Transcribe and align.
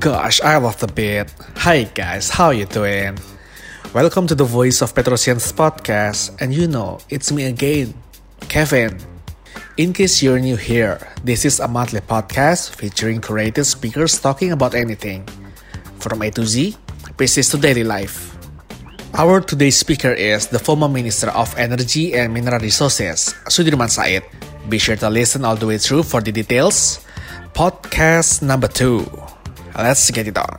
Gosh, 0.00 0.40
I 0.40 0.56
love 0.56 0.80
the 0.80 0.88
beat. 0.88 1.28
Hi 1.60 1.84
guys, 1.84 2.30
how 2.30 2.56
you 2.56 2.64
doing? 2.64 3.18
Welcome 3.92 4.26
to 4.28 4.34
the 4.34 4.48
Voice 4.48 4.80
of 4.80 4.94
Petrosians 4.94 5.52
podcast, 5.52 6.32
and 6.40 6.54
you 6.54 6.64
know, 6.64 7.04
it's 7.10 7.28
me 7.30 7.44
again, 7.44 7.92
Kevin. 8.48 8.96
In 9.76 9.92
case 9.92 10.22
you're 10.22 10.40
new 10.40 10.56
here, 10.56 10.96
this 11.24 11.44
is 11.44 11.60
a 11.60 11.68
monthly 11.68 12.00
podcast 12.00 12.70
featuring 12.72 13.20
creative 13.20 13.66
speakers 13.66 14.16
talking 14.16 14.52
about 14.52 14.74
anything, 14.74 15.28
from 16.00 16.22
A 16.22 16.30
to 16.32 16.46
Z, 16.46 16.76
pieces 17.18 17.50
to 17.50 17.58
daily 17.58 17.84
life. 17.84 18.29
Our 19.14 19.40
today's 19.42 19.76
speaker 19.76 20.12
is 20.14 20.46
the 20.48 20.58
former 20.58 20.88
Minister 20.88 21.30
of 21.34 21.52
Energy 21.58 22.14
and 22.14 22.32
Mineral 22.32 22.60
Resources, 22.60 23.34
Sudirman 23.50 23.90
Said. 23.90 24.22
Be 24.68 24.78
sure 24.78 24.96
to 24.96 25.10
listen 25.10 25.44
all 25.44 25.56
the 25.56 25.66
way 25.66 25.78
through 25.78 26.04
for 26.04 26.20
the 26.20 26.30
details. 26.30 27.04
Podcast 27.52 28.40
number 28.40 28.68
two. 28.68 29.04
Let's 29.74 30.10
get 30.10 30.28
it 30.28 30.38
on. 30.38 30.56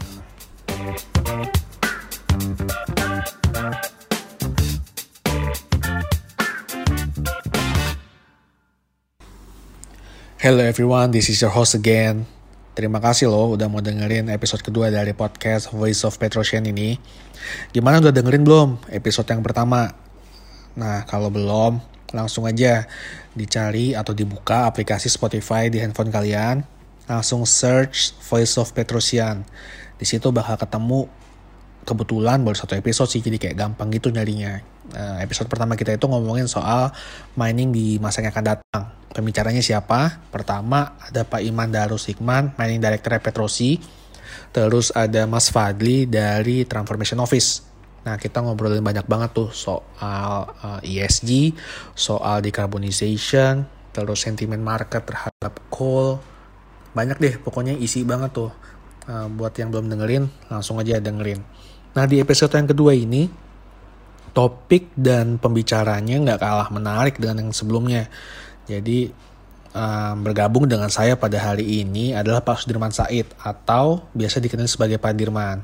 Hello 10.37 10.59
everyone, 10.59 11.11
this 11.11 11.29
is 11.29 11.39
your 11.39 11.51
host 11.51 11.73
again. 11.75 12.25
Terima 12.71 13.03
kasih 13.03 13.27
loh 13.27 13.59
udah 13.59 13.67
mau 13.67 13.83
dengerin 13.83 14.31
episode 14.31 14.63
kedua 14.63 14.87
dari 14.87 15.11
podcast 15.11 15.75
Voice 15.75 16.07
of 16.07 16.15
Petrosian 16.15 16.63
ini. 16.63 16.95
Gimana 17.75 17.99
udah 17.99 18.15
dengerin 18.15 18.47
belum 18.47 18.69
episode 18.95 19.27
yang 19.27 19.43
pertama? 19.43 19.91
Nah, 20.79 21.03
kalau 21.03 21.27
belum, 21.27 21.83
langsung 22.15 22.47
aja 22.47 22.87
dicari 23.35 23.91
atau 23.91 24.15
dibuka 24.15 24.71
aplikasi 24.71 25.11
Spotify 25.11 25.67
di 25.67 25.83
handphone 25.83 26.15
kalian 26.15 26.63
langsung 27.11 27.43
search 27.43 28.15
Voice 28.23 28.55
of 28.55 28.71
Petrosian. 28.71 29.43
Di 29.99 30.07
situ 30.07 30.31
bakal 30.31 30.55
ketemu 30.55 31.11
kebetulan 31.83 32.41
baru 32.45 32.57
satu 32.57 32.77
episode 32.77 33.09
sih 33.09 33.21
jadi 33.21 33.37
kayak 33.37 33.55
gampang 33.57 33.89
gitu 33.93 34.13
nyarinya. 34.13 34.61
Uh, 34.91 35.23
episode 35.23 35.47
pertama 35.47 35.79
kita 35.79 35.95
itu 35.95 36.05
ngomongin 36.05 36.45
soal 36.51 36.91
mining 37.39 37.71
di 37.71 37.97
masa 37.97 38.21
yang 38.21 38.33
akan 38.33 38.45
datang. 38.45 38.83
Pembicaranya 39.11 39.63
siapa? 39.63 40.21
Pertama 40.31 40.95
ada 41.03 41.27
Pak 41.27 41.43
Iman 41.43 41.71
Darus 41.71 42.07
Hikman, 42.07 42.55
Mining 42.55 42.79
Director 42.79 43.19
Petrosi. 43.19 43.79
Terus 44.51 44.91
ada 44.95 45.27
Mas 45.27 45.51
Fadli 45.51 46.07
dari 46.07 46.63
Transformation 46.67 47.19
Office. 47.19 47.67
Nah, 48.01 48.17
kita 48.17 48.41
ngobrolin 48.41 48.81
banyak 48.81 49.05
banget 49.05 49.35
tuh 49.35 49.53
soal 49.53 50.49
uh, 50.49 50.79
eh, 50.81 51.05
ESG, 51.05 51.53
soal 51.93 52.41
decarbonization, 52.41 53.67
terus 53.93 54.25
sentimen 54.25 54.63
market 54.63 55.05
terhadap 55.05 55.53
coal, 55.69 56.17
banyak 56.91 57.17
deh 57.19 57.35
pokoknya 57.39 57.75
isi 57.79 58.03
banget 58.03 58.35
tuh 58.35 58.51
uh, 59.07 59.27
buat 59.31 59.55
yang 59.55 59.71
belum 59.71 59.87
dengerin 59.87 60.27
langsung 60.51 60.79
aja 60.79 60.99
dengerin 60.99 61.39
nah 61.91 62.07
di 62.07 62.23
episode 62.23 62.55
yang 62.55 62.71
kedua 62.71 62.95
ini 62.95 63.27
topik 64.31 64.95
dan 64.95 65.35
pembicaranya 65.37 66.15
nggak 66.23 66.39
kalah 66.39 66.69
menarik 66.71 67.19
dengan 67.19 67.47
yang 67.47 67.51
sebelumnya. 67.51 68.07
Jadi 68.67 69.11
uh, 69.75 70.13
bergabung 70.15 70.67
dengan 70.67 70.87
saya 70.87 71.19
pada 71.19 71.37
hari 71.39 71.83
ini 71.83 72.15
adalah 72.15 72.39
Pak 72.43 72.63
Sudirman 72.63 72.95
Said 72.95 73.27
atau 73.43 74.07
biasa 74.15 74.39
dikenal 74.39 74.67
sebagai 74.71 74.97
Pak 74.97 75.13
Dirman. 75.15 75.59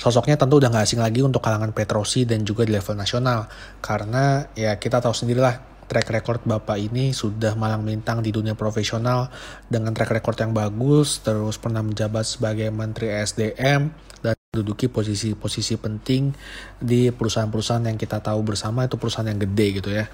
Sosoknya 0.00 0.40
tentu 0.40 0.58
udah 0.58 0.72
nggak 0.72 0.86
asing 0.86 1.02
lagi 1.02 1.20
untuk 1.20 1.44
kalangan 1.44 1.76
Petrosi 1.76 2.24
dan 2.24 2.42
juga 2.42 2.64
di 2.64 2.72
level 2.72 2.96
nasional 2.96 3.46
karena 3.84 4.48
ya 4.56 4.80
kita 4.80 4.96
tahu 4.96 5.12
sendirilah 5.12 5.70
track 5.90 6.08
record 6.08 6.40
Bapak 6.46 6.78
ini 6.78 7.10
sudah 7.10 7.58
malang 7.58 7.82
melintang 7.82 8.22
di 8.22 8.30
dunia 8.30 8.54
profesional 8.54 9.28
dengan 9.66 9.90
track 9.90 10.22
record 10.22 10.38
yang 10.38 10.54
bagus, 10.54 11.18
terus 11.18 11.58
pernah 11.58 11.82
menjabat 11.82 12.22
sebagai 12.22 12.70
Menteri 12.70 13.10
SDM 13.10 14.09
duduki 14.50 14.90
posisi-posisi 14.90 15.78
penting 15.78 16.34
di 16.82 17.06
perusahaan-perusahaan 17.14 17.86
yang 17.86 17.94
kita 17.94 18.18
tahu 18.18 18.42
bersama 18.42 18.82
itu 18.82 18.98
perusahaan 18.98 19.30
yang 19.30 19.38
gede 19.38 19.66
gitu 19.78 19.94
ya. 19.94 20.10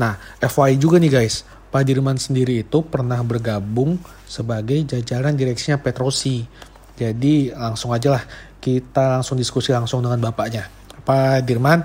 Nah, 0.00 0.16
FYI 0.40 0.80
juga 0.80 0.96
nih 0.96 1.12
guys, 1.12 1.44
Pak 1.68 1.84
Dirman 1.84 2.16
sendiri 2.16 2.64
itu 2.64 2.80
pernah 2.80 3.20
bergabung 3.20 4.00
sebagai 4.24 4.80
jajaran 4.88 5.36
direksinya 5.36 5.76
Petrosi. 5.84 6.48
Jadi 6.96 7.52
langsung 7.52 7.92
aja 7.92 8.16
lah 8.16 8.24
kita 8.56 9.20
langsung 9.20 9.36
diskusi 9.36 9.68
langsung 9.68 10.00
dengan 10.00 10.16
bapaknya. 10.16 10.64
Pak 11.04 11.44
Dirman, 11.44 11.84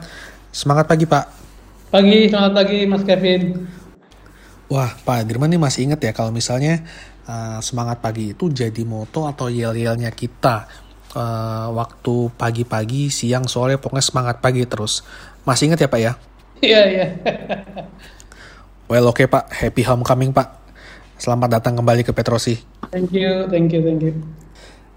semangat 0.56 0.88
pagi 0.88 1.04
Pak. 1.04 1.26
Pagi, 1.92 2.32
selamat 2.32 2.52
pagi 2.64 2.80
Mas 2.88 3.04
Kevin. 3.04 3.42
Wah, 4.72 4.88
Pak 5.04 5.28
Dirman 5.28 5.52
nih 5.52 5.60
masih 5.60 5.92
inget 5.92 6.00
ya 6.00 6.16
kalau 6.16 6.32
misalnya 6.32 6.80
uh, 7.28 7.60
semangat 7.60 8.00
pagi 8.00 8.32
itu 8.32 8.48
jadi 8.48 8.84
moto 8.88 9.28
atau 9.28 9.52
yel-yelnya 9.52 10.16
kita 10.16 10.83
uh, 11.14 11.68
waktu 11.74 12.30
pagi-pagi, 12.36 13.10
siang, 13.14 13.46
sore, 13.50 13.78
pokoknya 13.78 14.06
semangat 14.06 14.38
pagi 14.42 14.66
terus. 14.66 15.06
Masih 15.48 15.72
inget 15.72 15.86
ya 15.86 15.90
Pak 15.90 16.02
ya? 16.02 16.14
Iya, 16.64 16.82
iya. 16.90 17.06
well, 18.92 19.10
oke 19.10 19.24
okay, 19.24 19.28
Pak. 19.30 19.52
Happy 19.52 19.82
homecoming 19.86 20.32
Pak. 20.32 20.64
Selamat 21.18 21.60
datang 21.62 21.78
kembali 21.80 22.04
ke 22.04 22.12
Petrosi. 22.12 22.60
Thank 22.92 23.16
you, 23.16 23.48
thank 23.48 23.72
you, 23.72 23.82
thank 23.86 24.02
you. 24.04 24.14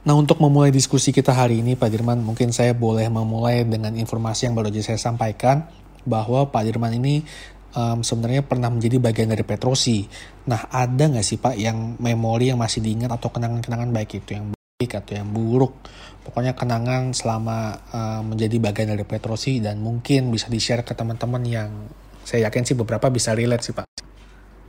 Nah 0.06 0.14
untuk 0.14 0.38
memulai 0.38 0.70
diskusi 0.70 1.10
kita 1.10 1.34
hari 1.34 1.66
ini 1.66 1.74
Pak 1.74 1.90
Dirman 1.90 2.22
mungkin 2.22 2.54
saya 2.54 2.70
boleh 2.70 3.10
memulai 3.10 3.66
dengan 3.66 3.90
informasi 3.98 4.46
yang 4.46 4.54
baru 4.54 4.70
saja 4.70 4.94
saya 4.94 5.10
sampaikan 5.10 5.66
bahwa 6.06 6.46
Pak 6.46 6.62
Dirman 6.62 6.94
ini 6.94 7.26
um, 7.74 8.06
sebenarnya 8.06 8.46
pernah 8.46 8.70
menjadi 8.70 9.02
bagian 9.02 9.34
dari 9.34 9.42
Petrosi. 9.42 10.06
Nah, 10.46 10.70
ada 10.70 11.10
nggak 11.10 11.26
sih 11.26 11.42
Pak 11.42 11.58
yang 11.58 11.98
memori 11.98 12.54
yang 12.54 12.62
masih 12.62 12.80
diingat 12.80 13.10
atau 13.18 13.34
kenangan-kenangan 13.34 13.90
baik 13.90 14.22
itu 14.22 14.38
yang 14.38 14.55
atau 14.76 15.16
yang 15.16 15.32
buruk? 15.32 15.72
Pokoknya 16.20 16.52
kenangan 16.52 17.16
selama 17.16 17.80
um, 17.96 18.36
menjadi 18.36 18.60
bagian 18.60 18.92
dari 18.92 19.08
Petrosi 19.08 19.56
dan 19.56 19.80
mungkin 19.80 20.28
bisa 20.28 20.52
di-share 20.52 20.84
ke 20.84 20.92
teman-teman 20.92 21.40
yang 21.48 21.88
saya 22.28 22.50
yakin 22.50 22.68
sih 22.68 22.76
beberapa 22.76 23.08
bisa 23.08 23.32
relate 23.32 23.64
sih 23.64 23.72
Pak. 23.72 23.88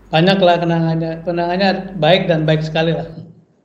Banyak 0.07 0.39
lah 0.39 0.63
kenangannya, 0.63 1.27
kenangannya 1.27 1.99
baik 1.99 2.31
dan 2.31 2.47
baik 2.47 2.63
sekali 2.63 2.95
lah. 2.95 3.11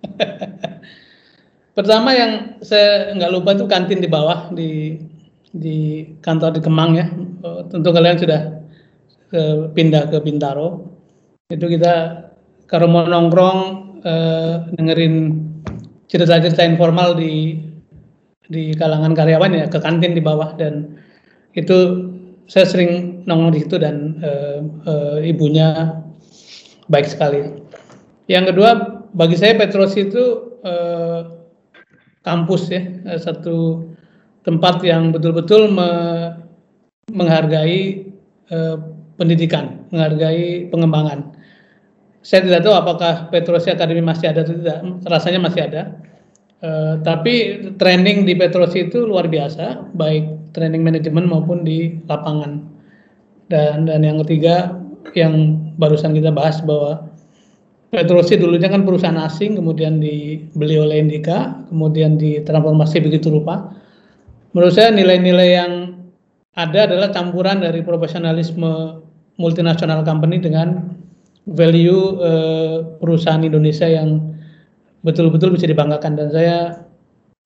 Pertama 1.79 2.11
yang 2.11 2.59
saya 2.59 3.15
nggak 3.15 3.31
lupa 3.31 3.55
tuh 3.55 3.71
kantin 3.71 4.03
di 4.03 4.11
bawah 4.11 4.51
di 4.51 4.99
di 5.55 6.11
kantor 6.19 6.59
di 6.59 6.61
Kemang 6.65 6.99
ya. 6.99 7.07
Tentu 7.71 7.95
kalian 7.95 8.19
sudah 8.19 8.41
ke, 9.31 9.71
pindah 9.71 10.11
ke 10.11 10.19
Bintaro. 10.19 10.91
Itu 11.47 11.71
kita 11.71 12.27
kalau 12.67 12.91
mau 12.91 13.07
nongkrong 13.07 13.59
eh, 14.03 14.55
dengerin 14.75 15.15
cerita-cerita 16.12 16.61
informal 16.61 17.17
di 17.17 17.56
di 18.53 18.77
kalangan 18.77 19.17
karyawan 19.17 19.56
ya 19.56 19.67
ke 19.73 19.81
kantin 19.81 20.12
di 20.12 20.21
bawah 20.21 20.53
dan 20.61 21.00
itu 21.56 22.05
saya 22.45 22.69
sering 22.69 23.25
nongkrong 23.25 23.56
di 23.56 23.61
situ 23.65 23.81
dan 23.81 24.21
eh, 24.21 24.61
eh, 24.84 25.19
ibunya 25.33 25.97
baik 26.93 27.09
sekali. 27.09 27.49
Yang 28.28 28.53
kedua 28.53 28.71
bagi 29.17 29.41
saya 29.41 29.56
Petros 29.56 29.97
itu 29.97 30.53
eh, 30.61 31.21
kampus 32.21 32.69
ya 32.69 32.83
satu 33.17 33.89
tempat 34.44 34.84
yang 34.84 35.17
betul-betul 35.17 35.73
me 35.73 35.91
menghargai 37.12 38.09
uh, 38.55 38.77
pendidikan, 39.21 39.84
menghargai 39.93 40.71
pengembangan. 40.73 41.34
Saya 42.22 42.47
tidak 42.47 42.62
tahu 42.62 42.75
apakah 42.75 43.28
Petrosi 43.34 43.75
Academy 43.75 44.03
masih 44.03 44.31
ada 44.31 44.47
atau 44.47 44.55
tidak, 44.55 44.78
rasanya 45.06 45.41
masih 45.43 45.62
ada. 45.66 45.83
Uh, 46.62 46.94
tapi 47.03 47.59
training 47.77 48.22
di 48.22 48.38
Petrosi 48.38 48.87
itu 48.87 49.03
luar 49.03 49.27
biasa, 49.27 49.91
baik 49.99 50.55
training 50.55 50.87
manajemen 50.87 51.27
maupun 51.27 51.67
di 51.67 51.99
lapangan. 52.06 52.62
Dan 53.50 53.91
dan 53.91 54.06
yang 54.06 54.23
ketiga 54.23 54.79
yang 55.19 55.58
barusan 55.76 56.14
kita 56.14 56.31
bahas 56.31 56.62
bahwa 56.62 57.11
Petrosi 57.93 58.38
dulunya 58.38 58.70
kan 58.70 58.87
perusahaan 58.87 59.19
asing, 59.20 59.58
kemudian 59.58 60.00
dibeli 60.00 60.81
oleh 60.81 61.02
Indika, 61.02 61.61
kemudian 61.69 62.17
ditransformasi 62.17 63.05
begitu 63.05 63.29
rupa 63.29 63.69
menurut 64.52 64.73
saya 64.76 64.93
nilai-nilai 64.93 65.49
yang 65.52 65.73
ada 66.52 66.85
adalah 66.85 67.08
campuran 67.08 67.64
dari 67.64 67.81
profesionalisme 67.81 69.00
multinasional 69.41 70.05
company 70.05 70.37
dengan 70.37 70.93
value 71.50 72.23
uh, 72.23 72.77
perusahaan 73.03 73.43
Indonesia 73.43 73.89
yang 73.89 74.35
betul-betul 75.03 75.55
bisa 75.55 75.67
dibanggakan 75.67 76.15
dan 76.15 76.29
saya 76.31 76.56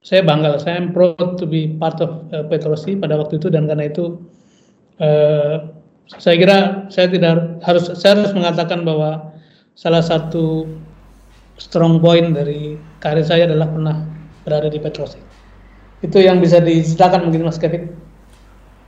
saya 0.04 0.22
bangga 0.22 0.60
saya 0.60 0.84
proud 0.92 1.40
to 1.40 1.48
be 1.48 1.74
part 1.80 1.98
of 2.04 2.22
uh, 2.30 2.44
Petrosi 2.46 2.94
pada 2.94 3.16
waktu 3.16 3.40
itu 3.40 3.48
dan 3.48 3.64
karena 3.64 3.88
itu 3.88 4.20
uh, 5.00 5.72
saya 6.06 6.36
kira 6.38 6.58
saya 6.92 7.10
tidak 7.10 7.58
harus 7.64 7.90
saya 7.96 8.20
harus 8.20 8.36
mengatakan 8.36 8.84
bahwa 8.86 9.34
salah 9.74 10.04
satu 10.04 10.68
strong 11.56 11.98
point 11.98 12.36
dari 12.36 12.76
karir 13.00 13.24
saya 13.24 13.48
adalah 13.48 13.68
pernah 13.72 13.96
berada 14.44 14.68
di 14.70 14.78
Petrosi. 14.78 15.18
Itu 16.04 16.20
yang 16.20 16.38
bisa 16.38 16.60
diceritakan 16.60 17.28
mungkin 17.28 17.48
Mas 17.48 17.58
Kevin. 17.58 17.90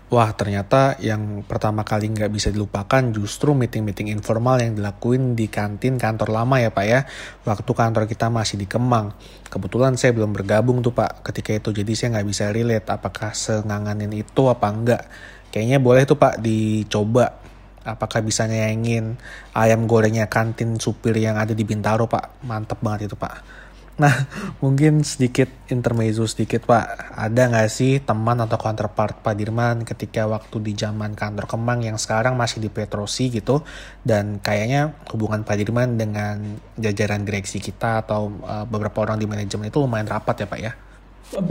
Wah 0.09 0.33
ternyata 0.33 0.97
yang 1.05 1.45
pertama 1.45 1.85
kali 1.85 2.09
nggak 2.09 2.33
bisa 2.33 2.49
dilupakan 2.49 3.13
justru 3.13 3.53
meeting-meeting 3.53 4.09
informal 4.09 4.57
yang 4.57 4.73
dilakuin 4.73 5.37
di 5.37 5.53
kantin 5.53 6.01
kantor 6.01 6.33
lama 6.33 6.57
ya 6.57 6.73
Pak 6.73 6.87
ya. 6.89 7.05
Waktu 7.45 7.69
kantor 7.69 8.09
kita 8.09 8.33
masih 8.33 8.57
di 8.57 8.65
Kemang. 8.65 9.13
Kebetulan 9.53 10.01
saya 10.01 10.17
belum 10.17 10.33
bergabung 10.33 10.81
tuh 10.81 10.97
Pak 10.97 11.29
ketika 11.29 11.53
itu 11.53 11.77
jadi 11.77 11.93
saya 11.93 12.09
nggak 12.17 12.25
bisa 12.25 12.49
relate 12.49 12.89
apakah 12.89 13.37
senganganin 13.37 14.09
itu 14.17 14.49
apa 14.49 14.73
enggak. 14.73 15.05
Kayaknya 15.53 15.77
boleh 15.77 16.09
tuh 16.09 16.17
Pak 16.17 16.41
dicoba 16.41 17.45
apakah 17.85 18.25
bisa 18.25 18.49
nyayangin 18.49 19.21
ayam 19.53 19.85
gorengnya 19.85 20.25
kantin 20.33 20.81
supir 20.81 21.21
yang 21.21 21.37
ada 21.37 21.53
di 21.53 21.69
Bintaro 21.69 22.09
Pak. 22.09 22.49
Mantep 22.49 22.81
banget 22.81 23.13
itu 23.13 23.17
Pak. 23.21 23.68
Nah, 23.99 24.31
mungkin 24.63 25.03
sedikit 25.03 25.51
intermezzo 25.67 26.23
sedikit 26.31 26.71
Pak. 26.71 27.19
Ada 27.19 27.51
nggak 27.51 27.67
sih 27.67 27.99
teman 27.99 28.39
atau 28.39 28.55
counterpart 28.55 29.27
Pak 29.27 29.35
Dirman 29.35 29.83
ketika 29.83 30.31
waktu 30.31 30.63
di 30.63 30.73
zaman 30.79 31.19
kantor 31.19 31.51
Kemang 31.51 31.83
yang 31.83 31.99
sekarang 31.99 32.39
masih 32.39 32.63
di 32.63 32.71
Petrosi 32.71 33.27
gitu 33.27 33.67
dan 34.07 34.39
kayaknya 34.39 34.95
hubungan 35.11 35.43
Pak 35.43 35.57
Dirman 35.59 35.99
dengan 35.99 36.63
jajaran 36.79 37.27
direksi 37.27 37.59
kita 37.59 38.07
atau 38.07 38.31
uh, 38.47 38.63
beberapa 38.71 39.03
orang 39.03 39.19
di 39.19 39.27
manajemen 39.27 39.67
itu 39.67 39.83
lumayan 39.83 40.07
rapat 40.07 40.47
ya 40.47 40.47
Pak 40.47 40.61
ya? 40.63 40.73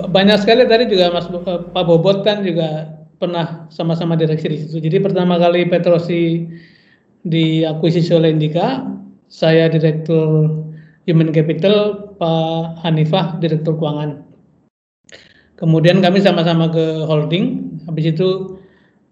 Banyak 0.08 0.38
sekali 0.40 0.64
tadi 0.72 0.88
juga 0.88 1.12
Mas 1.12 1.28
eh, 1.28 1.60
Pak 1.68 1.84
Bobot 1.84 2.24
kan 2.24 2.48
juga 2.48 2.96
pernah 3.20 3.68
sama-sama 3.68 4.16
direksi 4.16 4.48
di 4.48 4.58
situ. 4.64 4.80
Jadi 4.80 5.04
pertama 5.04 5.36
kali 5.36 5.68
Petrosi 5.68 6.48
diakuisisi 7.28 8.16
oleh 8.16 8.32
Indika, 8.32 8.88
saya 9.28 9.68
direktur 9.68 10.64
Human 11.08 11.32
Capital, 11.32 12.12
Pak 12.20 12.84
Hanifah, 12.84 13.40
Direktur 13.40 13.80
Keuangan. 13.80 14.28
Kemudian 15.56 16.04
kami 16.04 16.22
sama-sama 16.22 16.70
ke 16.70 17.08
holding, 17.08 17.80
habis 17.88 18.14
itu 18.14 18.60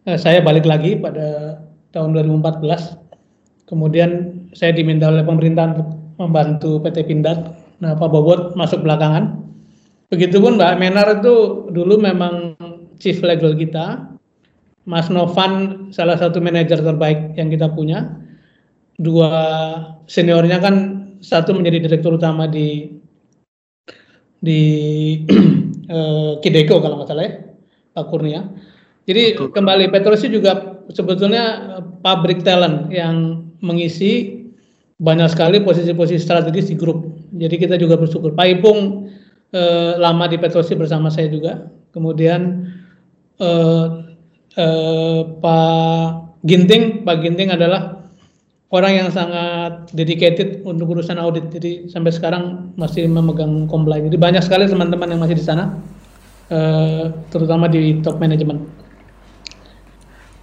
eh, 0.06 0.20
saya 0.20 0.44
balik 0.44 0.68
lagi 0.68 1.00
pada 1.00 1.58
tahun 1.96 2.14
2014. 2.14 3.66
Kemudian 3.66 4.12
saya 4.54 4.76
diminta 4.76 5.10
oleh 5.10 5.26
pemerintah 5.26 5.74
untuk 5.74 5.90
membantu 6.22 6.84
PT 6.84 7.08
Pindad. 7.10 7.56
Nah, 7.82 7.98
Pak 7.98 8.10
Bobot 8.12 8.54
masuk 8.54 8.86
belakangan. 8.86 9.42
Begitupun 10.14 10.62
Mbak 10.62 10.78
Menar 10.78 11.08
itu 11.18 11.68
dulu 11.74 11.98
memang 11.98 12.54
chief 13.02 13.26
legal 13.26 13.58
kita. 13.58 14.14
Mas 14.86 15.10
Novan 15.10 15.90
salah 15.90 16.14
satu 16.14 16.38
manajer 16.38 16.78
terbaik 16.78 17.34
yang 17.34 17.50
kita 17.50 17.74
punya. 17.74 18.22
Dua 19.02 19.34
seniornya 20.06 20.62
kan 20.62 20.95
satu 21.26 21.58
menjadi 21.58 21.90
direktur 21.90 22.22
utama 22.22 22.46
di 22.46 22.94
di 24.38 24.62
uh, 25.96 26.38
Kideko 26.46 26.78
kalau 26.78 27.02
nggak 27.02 27.10
salah 27.10 27.26
ya, 27.26 27.34
Pak 27.98 28.06
Kurnia. 28.14 28.42
Jadi 29.06 29.38
Betul. 29.38 29.50
kembali 29.54 29.86
Petrosi 29.90 30.30
juga 30.30 30.82
sebetulnya 30.94 31.78
pabrik 32.02 32.46
talent 32.46 32.90
yang 32.94 33.50
mengisi 33.62 34.46
banyak 35.02 35.30
sekali 35.30 35.62
posisi-posisi 35.62 36.22
strategis 36.22 36.72
di 36.72 36.76
grup. 36.78 37.06
Jadi 37.36 37.56
kita 37.60 37.76
juga 37.76 38.00
bersyukur. 38.00 38.34
Pak 38.34 38.48
Ipung 38.60 39.10
eh, 39.54 39.94
lama 39.98 40.26
di 40.26 40.38
Petrosi 40.42 40.74
bersama 40.74 41.14
saya 41.14 41.30
juga. 41.30 41.70
Kemudian 41.94 42.66
eh, 43.38 43.88
eh, 44.58 45.22
Pak 45.38 46.06
Ginting, 46.46 47.04
Pak 47.06 47.18
Ginting 47.22 47.50
adalah 47.54 47.95
orang 48.76 48.92
yang 49.00 49.10
sangat 49.10 49.96
dedicated 49.96 50.60
untuk 50.68 51.00
urusan 51.00 51.16
audit. 51.16 51.48
Jadi 51.48 51.88
sampai 51.88 52.12
sekarang 52.12 52.76
masih 52.76 53.08
memegang 53.08 53.72
komplain. 53.72 54.12
Jadi 54.12 54.20
banyak 54.20 54.44
sekali 54.44 54.68
teman-teman 54.68 55.16
yang 55.16 55.22
masih 55.24 55.40
di 55.40 55.46
sana, 55.48 55.80
uh, 56.52 57.08
terutama 57.32 57.72
di 57.72 58.04
top 58.04 58.20
manajemen. 58.20 58.68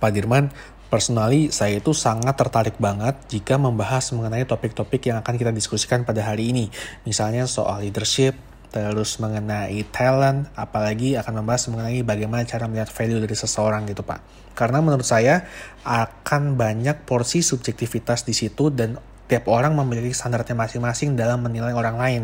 Pak 0.00 0.11
Dirman, 0.11 0.50
personally 0.90 1.52
saya 1.55 1.79
itu 1.79 1.94
sangat 1.94 2.34
tertarik 2.34 2.76
banget 2.81 3.14
jika 3.31 3.55
membahas 3.61 4.11
mengenai 4.17 4.49
topik-topik 4.49 5.12
yang 5.12 5.23
akan 5.23 5.38
kita 5.38 5.52
diskusikan 5.55 6.02
pada 6.02 6.25
hari 6.25 6.50
ini. 6.50 6.73
Misalnya 7.06 7.46
soal 7.46 7.87
leadership, 7.87 8.34
terus 8.72 9.20
mengenai 9.20 9.84
talent, 9.92 10.48
apalagi 10.56 11.20
akan 11.20 11.44
membahas 11.44 11.69
mengenai 11.69 12.00
bagaimana 12.00 12.48
cara 12.48 12.64
melihat 12.64 12.88
value 12.88 13.20
dari 13.20 13.36
seseorang 13.36 13.84
gitu 13.84 14.00
Pak. 14.00 14.24
Karena 14.56 14.80
menurut 14.80 15.04
saya 15.04 15.44
akan 15.84 16.56
banyak 16.56 17.04
porsi 17.04 17.44
subjektivitas 17.44 18.24
di 18.24 18.32
situ 18.32 18.72
dan 18.72 18.96
tiap 19.28 19.44
orang 19.52 19.76
memiliki 19.76 20.16
standarnya 20.16 20.56
masing-masing 20.56 21.12
dalam 21.14 21.44
menilai 21.44 21.76
orang 21.76 21.96
lain. 22.00 22.22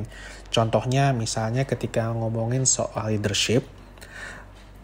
Contohnya 0.48 1.12
misalnya 1.12 1.68
ketika 1.68 2.08
ngomongin 2.16 2.64
soal 2.64 3.12
leadership, 3.12 3.68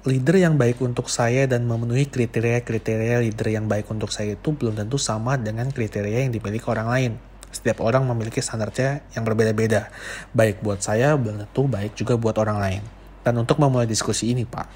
leader 0.05 0.37
yang 0.37 0.61
baik 0.61 0.85
untuk 0.85 1.09
saya 1.09 1.49
dan 1.49 1.65
memenuhi 1.65 2.13
kriteria-kriteria 2.13 3.25
leader 3.25 3.49
yang 3.49 3.65
baik 3.65 3.89
untuk 3.89 4.13
saya 4.13 4.37
itu 4.37 4.53
belum 4.53 4.77
tentu 4.77 5.01
sama 5.01 5.41
dengan 5.41 5.73
kriteria 5.73 6.29
yang 6.29 6.33
dimiliki 6.33 6.69
orang 6.69 6.89
lain 6.93 7.13
setiap 7.55 7.87
orang 7.87 8.03
memiliki 8.11 8.43
standarnya 8.43 9.07
yang 9.15 9.23
berbeda-beda. 9.23 9.89
Baik 10.35 10.59
buat 10.61 10.83
saya, 10.83 11.15
belum 11.15 11.47
tentu 11.47 11.71
baik 11.71 11.95
juga 11.95 12.19
buat 12.19 12.35
orang 12.43 12.59
lain. 12.59 12.83
Dan 13.23 13.39
untuk 13.39 13.63
memulai 13.63 13.87
diskusi 13.87 14.35
ini, 14.35 14.43
Pak, 14.43 14.67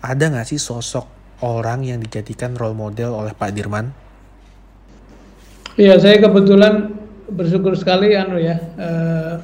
ada 0.00 0.24
nggak 0.30 0.46
sih 0.46 0.62
sosok 0.62 1.04
orang 1.42 1.82
yang 1.82 1.98
dijadikan 1.98 2.54
role 2.54 2.78
model 2.78 3.18
oleh 3.18 3.34
Pak 3.34 3.50
Dirman? 3.50 3.90
Iya, 5.74 5.98
saya 5.98 6.22
kebetulan 6.22 7.02
bersyukur 7.32 7.72
sekali 7.74 8.12
anu 8.12 8.36
ya 8.36 8.60
uh, 8.76 9.40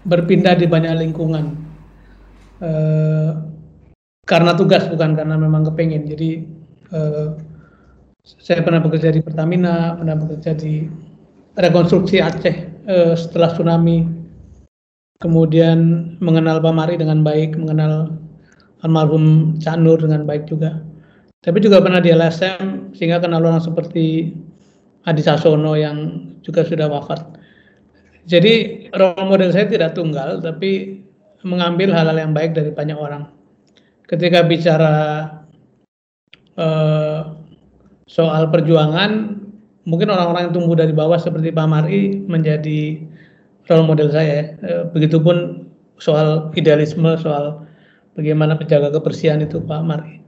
berpindah 0.00 0.56
di 0.56 0.64
banyak 0.64 0.96
lingkungan 0.96 1.44
uh, 2.64 3.30
karena 4.24 4.52
tugas 4.56 4.88
bukan 4.88 5.12
karena 5.12 5.36
memang 5.36 5.68
kepengen. 5.72 6.08
Jadi 6.08 6.30
uh, 6.92 7.36
saya 8.24 8.60
pernah 8.60 8.84
bekerja 8.84 9.08
di 9.08 9.24
Pertamina, 9.24 9.96
pernah 9.96 10.16
bekerja 10.16 10.52
di 10.52 10.84
rekonstruksi 11.58 12.22
Aceh 12.22 12.56
eh, 12.86 13.14
setelah 13.18 13.50
tsunami, 13.52 14.06
kemudian 15.18 16.14
mengenal 16.22 16.62
Pak 16.62 16.74
Mari 16.74 16.94
dengan 16.96 17.26
baik, 17.26 17.58
mengenal 17.58 18.14
almarhum 18.86 19.58
Cak 19.58 19.76
Nur 19.82 19.98
dengan 19.98 20.22
baik 20.22 20.46
juga. 20.46 20.82
Tapi 21.42 21.58
juga 21.62 21.78
pernah 21.82 22.02
di 22.02 22.10
LSM 22.10 22.94
sehingga 22.94 23.22
kenal 23.22 23.42
orang 23.42 23.62
seperti 23.62 24.34
Adi 25.06 25.22
Sasono 25.22 25.78
yang 25.78 26.30
juga 26.42 26.66
sudah 26.66 26.90
wafat. 26.90 27.38
Jadi 28.28 28.86
role 28.92 29.24
model 29.24 29.54
saya 29.54 29.70
tidak 29.70 29.96
tunggal, 29.96 30.42
tapi 30.42 31.00
mengambil 31.46 31.94
hal-hal 31.94 32.18
yang 32.18 32.34
baik 32.34 32.52
dari 32.52 32.74
banyak 32.74 32.98
orang. 32.98 33.30
Ketika 34.04 34.44
bicara 34.44 34.94
uh, 36.58 37.38
soal 38.10 38.50
perjuangan, 38.50 39.37
mungkin 39.84 40.10
orang-orang 40.10 40.50
yang 40.50 40.54
tumbuh 40.56 40.74
dari 40.74 40.90
bawah 40.90 41.20
seperti 41.20 41.54
Pak 41.54 41.68
Mari 41.68 42.24
menjadi 42.26 43.04
role 43.68 43.86
model 43.86 44.08
saya. 44.10 44.56
E, 44.64 44.72
begitupun 44.90 45.68
soal 46.00 46.50
idealisme, 46.56 47.14
soal 47.20 47.62
bagaimana 48.16 48.56
menjaga 48.56 48.90
kebersihan 48.90 49.44
itu 49.44 49.60
Pak 49.62 49.82
Mari. 49.84 50.18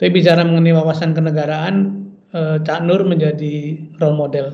Tapi 0.00 0.10
bicara 0.10 0.42
mengenai 0.42 0.74
wawasan 0.74 1.14
kenegaraan, 1.14 2.08
e, 2.34 2.58
Cak 2.64 2.82
Nur 2.82 3.04
menjadi 3.06 3.78
role 4.00 4.18
model. 4.18 4.46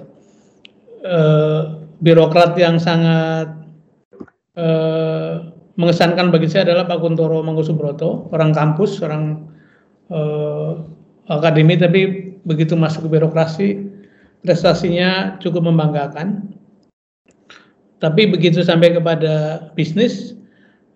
E, 1.07 1.19
birokrat 2.03 2.59
yang 2.59 2.77
sangat 2.77 3.57
mengesankan 5.79 6.35
bagi 6.35 6.51
saya 6.51 6.67
adalah 6.67 6.91
Pak 6.91 6.99
Kuntoro 6.99 7.47
Mangkusubroto, 7.47 8.27
orang 8.35 8.51
kampus, 8.51 8.99
orang 9.07 9.47
akademi, 11.31 11.79
tapi 11.79 12.35
begitu 12.43 12.75
masuk 12.75 13.07
ke 13.07 13.09
birokrasi, 13.15 13.88
prestasinya 14.43 15.41
cukup 15.43 15.67
membanggakan. 15.67 16.55
Tapi 17.99 18.31
begitu 18.31 18.63
sampai 18.63 18.95
kepada 18.95 19.69
bisnis, 19.75 20.39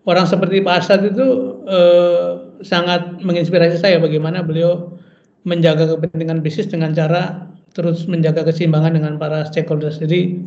orang 0.07 0.23
seperti 0.23 0.63
Pak 0.63 0.75
Asad 0.79 1.03
itu 1.03 1.59
eh, 1.67 2.29
sangat 2.63 3.19
menginspirasi 3.19 3.75
saya 3.75 3.99
bagaimana 3.99 4.39
beliau 4.39 4.95
menjaga 5.43 5.99
kepentingan 5.99 6.39
bisnis 6.39 6.71
dengan 6.71 6.95
cara 6.95 7.51
terus 7.75 8.07
menjaga 8.07 8.47
keseimbangan 8.47 8.95
dengan 8.95 9.13
para 9.19 9.43
stakeholders. 9.43 9.99
Jadi 9.99 10.39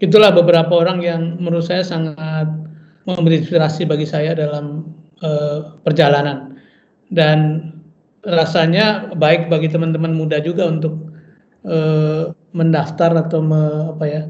itulah 0.00 0.32
beberapa 0.32 0.72
orang 0.72 1.04
yang 1.04 1.36
menurut 1.36 1.68
saya 1.68 1.84
sangat 1.84 2.48
memberi 3.04 3.44
inspirasi 3.44 3.84
bagi 3.84 4.08
saya 4.08 4.32
dalam 4.32 4.88
eh, 5.20 5.68
perjalanan 5.84 6.56
dan 7.12 7.68
rasanya 8.24 9.12
baik 9.16 9.52
bagi 9.52 9.68
teman-teman 9.68 10.12
muda 10.12 10.40
juga 10.40 10.68
untuk 10.68 11.09
eh, 11.64 12.24
mendaftar 12.52 13.10
atau 13.26 13.40
me, 13.44 13.92
apa 13.94 14.04
ya 14.06 14.22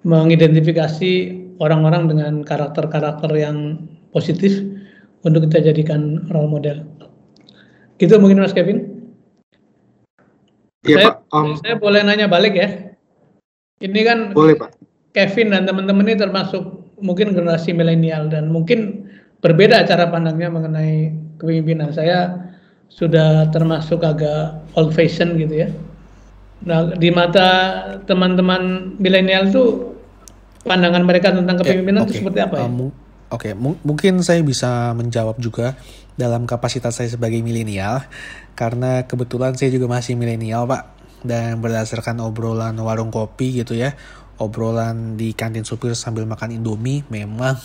mengidentifikasi 0.00 1.12
orang-orang 1.60 2.08
dengan 2.08 2.32
karakter-karakter 2.40 3.30
yang 3.36 3.84
positif 4.16 4.64
untuk 5.22 5.44
kita 5.48 5.72
jadikan 5.72 6.24
role 6.32 6.48
model. 6.48 6.82
Gitu 8.00 8.16
mungkin 8.16 8.40
Mas 8.40 8.56
Kevin. 8.56 9.04
Iya 10.88 10.96
saya, 10.96 11.06
Pak. 11.12 11.14
Um, 11.36 11.60
saya 11.60 11.76
boleh 11.76 12.00
nanya 12.00 12.24
balik 12.24 12.56
ya. 12.56 12.96
Ini 13.84 14.00
kan 14.08 14.18
boleh 14.32 14.56
Pak. 14.56 14.80
Kevin 15.12 15.52
dan 15.52 15.68
teman-teman 15.68 16.08
ini 16.08 16.16
termasuk 16.16 16.64
mungkin 17.02 17.36
generasi 17.36 17.76
milenial 17.76 18.32
dan 18.32 18.48
mungkin 18.48 19.10
berbeda 19.44 19.84
cara 19.84 20.08
pandangnya 20.08 20.48
mengenai 20.48 21.12
kepemimpinan. 21.36 21.92
Saya 21.92 22.48
sudah 22.88 23.52
termasuk 23.52 24.00
agak 24.00 24.64
old 24.80 24.96
fashion 24.96 25.36
gitu 25.36 25.66
ya. 25.66 25.68
Nah, 26.60 26.92
di 26.92 27.08
mata 27.08 27.48
teman-teman 28.04 28.94
milenial 29.00 29.48
tuh 29.48 29.96
pandangan 30.60 31.00
mereka 31.00 31.32
tentang 31.32 31.56
ya, 31.56 31.60
kepemimpinan 31.64 32.04
itu 32.04 32.20
seperti 32.20 32.38
apa 32.44 32.54
ya? 32.60 32.68
Um, 32.68 32.92
Oke, 33.30 33.50
okay. 33.50 33.52
mungkin 33.56 34.26
saya 34.26 34.42
bisa 34.42 34.90
menjawab 34.98 35.38
juga 35.38 35.78
dalam 36.18 36.50
kapasitas 36.50 36.98
saya 36.98 37.06
sebagai 37.06 37.38
milenial 37.40 38.02
karena 38.58 39.06
kebetulan 39.06 39.54
saya 39.54 39.70
juga 39.70 39.86
masih 39.86 40.18
milenial, 40.18 40.66
Pak. 40.66 40.98
Dan 41.20 41.60
berdasarkan 41.60 42.18
obrolan 42.24 42.74
warung 42.80 43.12
kopi 43.12 43.62
gitu 43.62 43.76
ya, 43.76 43.94
obrolan 44.40 45.20
di 45.20 45.36
kantin 45.36 45.68
supir 45.68 45.92
sambil 45.92 46.24
makan 46.24 46.56
Indomie 46.58 47.04
memang 47.12 47.60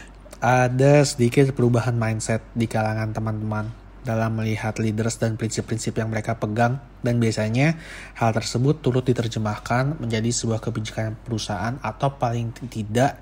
ada 0.40 1.04
sedikit 1.04 1.50
perubahan 1.52 1.92
mindset 1.92 2.40
di 2.54 2.64
kalangan 2.70 3.12
teman-teman 3.12 3.79
dalam 4.00 4.36
melihat 4.36 4.76
leaders 4.80 5.20
dan 5.20 5.36
prinsip-prinsip 5.36 5.96
yang 5.96 6.08
mereka 6.08 6.36
pegang. 6.36 6.80
Dan 7.00 7.20
biasanya 7.20 7.80
hal 8.16 8.32
tersebut 8.32 8.80
turut 8.80 9.04
diterjemahkan 9.04 10.00
menjadi 10.00 10.28
sebuah 10.32 10.60
kebijakan 10.60 11.16
perusahaan 11.20 11.76
atau 11.80 12.16
paling 12.16 12.52
tidak 12.68 13.20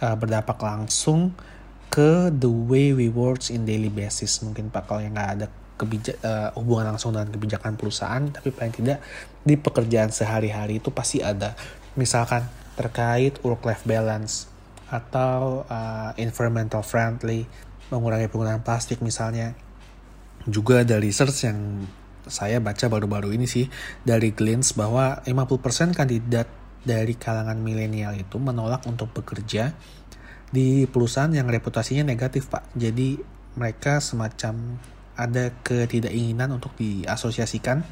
uh, 0.00 0.16
berdampak 0.16 0.60
langsung 0.60 1.32
ke 1.88 2.32
the 2.34 2.50
way 2.50 2.90
we 2.90 3.06
work 3.06 3.40
in 3.48 3.64
daily 3.68 3.92
basis. 3.92 4.42
Mungkin 4.42 4.68
pak 4.72 4.88
kalau 4.90 5.00
yang 5.04 5.14
nggak 5.14 5.30
ada 5.40 5.46
kebijak 5.74 6.16
uh, 6.22 6.54
hubungan 6.54 6.94
langsung 6.94 7.10
dengan 7.10 7.34
kebijakan 7.34 7.74
perusahaan 7.74 8.22
tapi 8.30 8.54
paling 8.54 8.74
tidak 8.74 9.02
di 9.42 9.58
pekerjaan 9.58 10.10
sehari-hari 10.10 10.78
itu 10.78 10.90
pasti 10.90 11.22
ada. 11.22 11.54
Misalkan 11.94 12.46
terkait 12.74 13.38
work 13.46 13.62
life 13.62 13.86
balance 13.86 14.50
atau 14.90 15.62
uh, 15.66 16.10
environmental 16.18 16.82
friendly 16.82 17.46
mengurangi 17.90 18.26
penggunaan 18.30 18.62
plastik 18.62 18.98
misalnya 19.02 19.54
juga 20.44 20.84
ada 20.84 21.00
research 21.00 21.48
yang 21.48 21.88
saya 22.24 22.60
baca 22.60 22.88
baru-baru 22.88 23.36
ini 23.36 23.44
sih 23.44 23.68
dari 24.00 24.32
Glens 24.32 24.72
bahwa 24.72 25.20
50% 25.24 25.92
kandidat 25.92 26.48
dari 26.84 27.16
kalangan 27.16 27.56
milenial 27.60 28.16
itu 28.16 28.36
menolak 28.36 28.84
untuk 28.84 29.12
bekerja 29.12 29.72
di 30.52 30.84
perusahaan 30.88 31.32
yang 31.32 31.48
reputasinya 31.48 32.04
negatif 32.04 32.48
pak. 32.48 32.64
Jadi 32.76 33.18
mereka 33.56 34.00
semacam 34.00 34.78
ada 35.14 35.54
ketidakinginan 35.62 36.52
untuk 36.52 36.76
diasosiasikan 36.76 37.84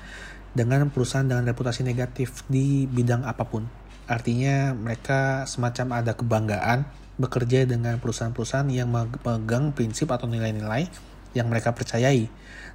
dengan 0.53 0.93
perusahaan 0.93 1.25
dengan 1.25 1.49
reputasi 1.49 1.81
negatif 1.83 2.45
di 2.49 2.85
bidang 2.85 3.25
apa 3.25 3.49
pun. 3.49 3.65
Artinya 4.05 4.77
mereka 4.77 5.49
semacam 5.49 6.05
ada 6.05 6.13
kebanggaan 6.13 6.85
bekerja 7.17 7.65
dengan 7.65 7.97
perusahaan-perusahaan 8.01 8.69
yang 8.69 8.89
memegang 8.93 9.73
prinsip 9.73 10.11
atau 10.13 10.29
nilai-nilai 10.29 10.89
yang 11.33 11.49
mereka 11.49 11.73
percayai. 11.73 12.29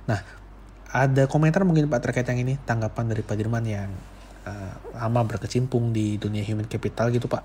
Nah, 0.10 0.20
ada 0.88 1.28
komentar 1.28 1.62
mungkin 1.68 1.92
Pak 1.92 2.00
terkait 2.00 2.28
yang 2.32 2.40
ini, 2.42 2.56
tanggapan 2.64 3.12
dari 3.12 3.22
Pak 3.22 3.36
Dirman 3.36 3.66
yang 3.68 3.92
uh, 4.48 4.74
lama 4.96 5.22
berkecimpung 5.28 5.92
di 5.92 6.16
dunia 6.16 6.42
human 6.42 6.66
capital 6.66 7.12
gitu 7.12 7.28
Pak. 7.28 7.44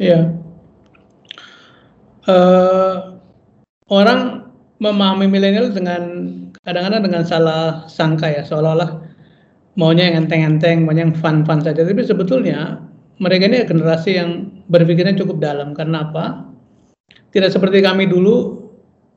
Iya. 0.00 0.32
Uh, 2.24 3.20
orang 3.92 4.48
memahami 4.80 5.28
milenial 5.28 5.70
dengan 5.70 6.02
kadang-kadang 6.64 7.04
dengan 7.04 7.22
salah 7.28 7.84
sangka 7.86 8.32
ya, 8.32 8.42
seolah-olah 8.48 9.04
maunya 9.76 10.08
yang 10.08 10.24
enteng-enteng, 10.24 10.88
maunya 10.88 11.04
yang 11.04 11.14
fun-fun 11.14 11.60
saja. 11.60 11.84
Tapi 11.84 12.00
sebetulnya 12.00 12.80
mereka 13.20 13.44
ini 13.46 13.62
generasi 13.68 14.16
yang 14.16 14.50
berpikirnya 14.72 15.14
cukup 15.20 15.38
dalam. 15.44 15.76
Karena 15.76 16.08
apa? 16.08 16.48
Tidak 17.30 17.52
seperti 17.52 17.84
kami 17.84 18.08
dulu 18.08 18.63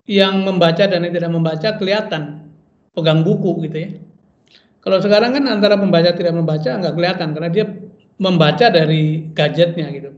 yang 0.08 0.48
membaca 0.48 0.88
dan 0.88 1.04
yang 1.04 1.14
tidak 1.14 1.32
membaca 1.32 1.76
kelihatan 1.76 2.50
pegang 2.96 3.22
buku 3.22 3.68
gitu 3.68 3.78
ya. 3.78 3.90
Kalau 4.82 5.04
sekarang 5.04 5.36
kan 5.36 5.44
antara 5.52 5.76
membaca 5.76 6.16
tidak 6.16 6.32
membaca 6.32 6.80
nggak 6.80 6.96
kelihatan 6.96 7.36
karena 7.36 7.50
dia 7.52 7.66
membaca 8.18 8.72
dari 8.72 9.30
gadgetnya 9.36 9.92
gitu. 9.94 10.16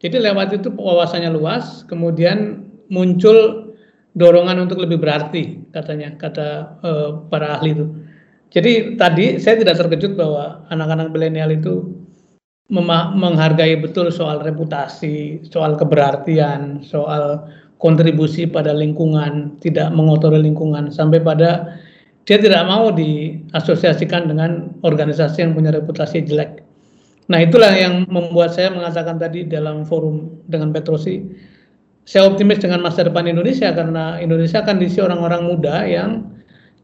Jadi 0.00 0.16
lewat 0.20 0.48
itu 0.56 0.68
wawasannya 0.72 1.30
luas, 1.32 1.84
kemudian 1.88 2.68
muncul 2.88 3.70
dorongan 4.16 4.64
untuk 4.64 4.80
lebih 4.80 5.00
berarti 5.00 5.60
katanya 5.76 6.16
kata 6.16 6.48
uh, 6.80 7.10
para 7.28 7.60
ahli 7.60 7.76
itu. 7.76 7.86
Jadi 8.48 8.96
tadi 8.96 9.36
saya 9.36 9.60
tidak 9.60 9.76
terkejut 9.76 10.16
bahwa 10.16 10.64
anak-anak 10.72 11.12
milenial 11.12 11.52
itu 11.52 11.92
menghargai 12.72 13.78
betul 13.78 14.10
soal 14.10 14.42
reputasi, 14.42 15.44
soal 15.46 15.78
keberartian, 15.78 16.82
soal 16.82 17.46
kontribusi 17.76 18.48
pada 18.48 18.72
lingkungan, 18.72 19.60
tidak 19.60 19.92
mengotori 19.92 20.40
lingkungan, 20.40 20.88
sampai 20.88 21.20
pada 21.20 21.76
dia 22.26 22.42
tidak 22.42 22.66
mau 22.66 22.90
diasosiasikan 22.90 24.26
dengan 24.26 24.74
organisasi 24.82 25.46
yang 25.46 25.52
punya 25.54 25.70
reputasi 25.70 26.26
jelek. 26.26 26.64
Nah 27.26 27.42
itulah 27.42 27.70
yang 27.74 28.06
membuat 28.06 28.54
saya 28.54 28.70
mengatakan 28.70 29.18
tadi 29.18 29.46
dalam 29.46 29.86
forum 29.86 30.42
dengan 30.46 30.70
Petrosi, 30.74 31.22
saya 32.06 32.26
optimis 32.30 32.62
dengan 32.62 32.82
masa 32.86 33.02
depan 33.02 33.26
Indonesia 33.26 33.74
karena 33.74 34.22
Indonesia 34.22 34.62
akan 34.62 34.78
diisi 34.78 35.02
orang-orang 35.02 35.42
muda 35.42 35.82
yang 35.86 36.10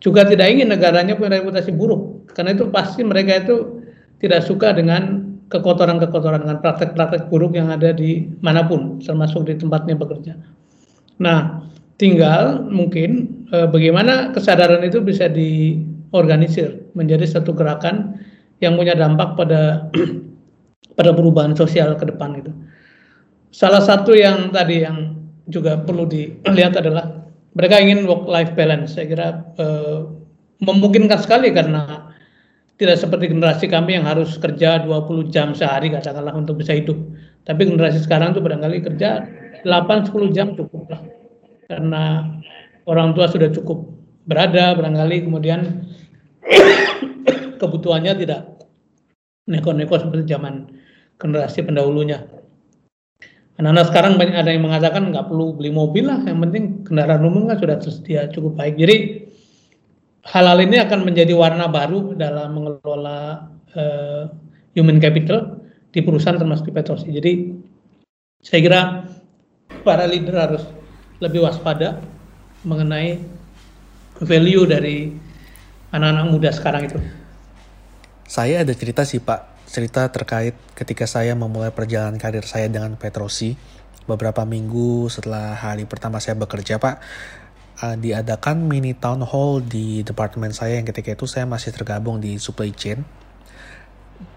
juga 0.03 0.27
tidak 0.27 0.51
ingin 0.51 0.75
negaranya 0.75 1.15
punya 1.15 1.39
reputasi 1.39 1.71
buruk 1.71 2.27
karena 2.35 2.59
itu 2.59 2.67
pasti 2.75 3.07
mereka 3.07 3.39
itu 3.47 3.87
tidak 4.19 4.43
suka 4.43 4.75
dengan 4.75 5.31
kekotoran-kekotoran 5.47 6.43
dengan 6.43 6.59
praktek-praktek 6.59 7.31
buruk 7.31 7.55
yang 7.55 7.71
ada 7.71 7.95
di 7.95 8.27
mana 8.43 8.67
pun 8.67 8.99
termasuk 8.99 9.47
di 9.47 9.55
tempatnya 9.55 9.95
bekerja. 9.95 10.35
Nah, 11.23 11.71
tinggal 12.02 12.67
mungkin 12.67 13.47
e, 13.55 13.71
bagaimana 13.71 14.35
kesadaran 14.35 14.83
itu 14.83 14.99
bisa 14.99 15.31
diorganisir 15.31 16.83
menjadi 16.99 17.23
satu 17.23 17.55
gerakan 17.55 18.19
yang 18.59 18.75
punya 18.75 18.99
dampak 18.99 19.38
pada 19.38 19.87
pada 20.99 21.11
perubahan 21.14 21.55
sosial 21.55 21.95
ke 21.95 22.11
depan 22.11 22.43
itu. 22.43 22.50
Salah 23.55 23.85
satu 23.85 24.19
yang 24.19 24.50
tadi 24.50 24.83
yang 24.83 25.14
juga 25.47 25.79
perlu 25.79 26.11
dilihat 26.11 26.75
adalah 26.75 27.31
mereka 27.55 27.79
ingin 27.79 28.09
work 28.09 28.26
life 28.26 28.52
balance. 28.59 28.97
Saya 28.97 29.07
kira 29.07 29.29
uh, 29.61 30.09
memungkinkan 30.64 31.21
sekali 31.21 31.52
karena 31.52 32.11
tidak 32.81 32.97
seperti 32.97 33.29
generasi 33.29 33.69
kami 33.69 34.00
yang 34.00 34.09
harus 34.09 34.41
kerja 34.41 34.81
20 34.83 35.29
jam 35.29 35.52
sehari 35.52 35.93
katakanlah 35.93 36.33
untuk 36.33 36.59
bisa 36.59 36.73
hidup. 36.73 36.97
Tapi 37.45 37.69
generasi 37.69 38.00
sekarang 38.00 38.33
tuh 38.33 38.41
barangkali 38.41 38.81
kerja 38.81 39.26
8-10 39.64 40.37
jam 40.37 40.54
cukup 40.54 40.90
lah. 40.90 41.02
Karena 41.66 42.02
orang 42.87 43.14
tua 43.14 43.31
sudah 43.31 43.49
cukup 43.49 43.88
berada 44.26 44.78
barangkali 44.78 45.26
kemudian 45.26 45.88
kebutuhannya 47.61 48.12
tidak 48.23 48.52
neko-neko 49.50 49.99
seperti 49.99 50.31
zaman 50.31 50.71
generasi 51.19 51.62
pendahulunya. 51.66 52.26
Anak-anak 53.61 53.87
sekarang 53.92 54.12
banyak 54.16 54.37
ada 54.38 54.50
yang 54.50 54.64
mengatakan 54.64 55.12
nggak 55.12 55.28
perlu 55.28 55.54
beli 55.54 55.71
mobil 55.71 56.09
lah, 56.09 56.25
yang 56.25 56.40
penting 56.40 56.83
kendaraan 56.88 57.23
umum 57.23 57.47
kan 57.47 57.61
sudah 57.61 57.76
tersedia 57.78 58.26
cukup 58.33 58.59
baik. 58.59 58.81
Jadi 58.81 58.97
hal-hal 60.26 60.59
ini 60.62 60.81
akan 60.83 61.07
menjadi 61.07 61.35
warna 61.37 61.69
baru 61.69 62.14
dalam 62.16 62.59
mengelola 62.59 63.50
uh, 63.76 64.25
human 64.73 64.99
capital 64.99 65.62
di 65.92 66.00
perusahaan 66.00 66.40
termasuk 66.40 66.73
di 66.73 66.75
Petrosi. 66.75 67.09
Jadi 67.12 67.33
saya 68.40 68.61
kira 68.64 68.81
para 69.83 70.07
leader 70.07 70.35
harus 70.39 70.65
lebih 71.19 71.43
waspada 71.45 72.03
mengenai 72.62 73.19
value 74.23 74.67
dari 74.67 75.15
anak-anak 75.91 76.27
muda 76.31 76.51
sekarang 76.55 76.89
itu. 76.89 76.99
Saya 78.27 78.65
ada 78.65 78.73
cerita 78.73 79.05
sih 79.05 79.21
Pak 79.21 79.53
cerita 79.73 80.05
terkait 80.12 80.53
ketika 80.77 81.09
saya 81.09 81.33
memulai 81.33 81.73
perjalanan 81.73 82.21
karir 82.21 82.45
saya 82.45 82.69
dengan 82.69 82.93
Petrosi. 83.01 83.57
Beberapa 84.05 84.45
minggu 84.45 85.09
setelah 85.09 85.57
hari 85.57 85.89
pertama 85.89 86.21
saya 86.21 86.37
bekerja, 86.37 86.77
Pak, 86.77 87.01
uh, 87.81 87.97
diadakan 87.97 88.69
mini 88.69 88.93
town 88.93 89.25
hall 89.25 89.65
di 89.65 90.05
departemen 90.05 90.53
saya 90.53 90.77
yang 90.77 90.85
ketika 90.85 91.17
itu 91.17 91.25
saya 91.25 91.49
masih 91.49 91.73
tergabung 91.73 92.21
di 92.21 92.37
supply 92.37 92.69
chain. 92.75 93.07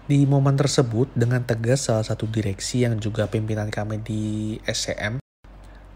Di 0.06 0.22
momen 0.22 0.54
tersebut, 0.54 1.10
dengan 1.18 1.42
tegas 1.42 1.90
salah 1.90 2.06
satu 2.06 2.30
direksi 2.30 2.86
yang 2.86 2.96
juga 3.02 3.26
pimpinan 3.26 3.68
kami 3.68 3.98
di 4.00 4.54
SCM, 4.62 5.18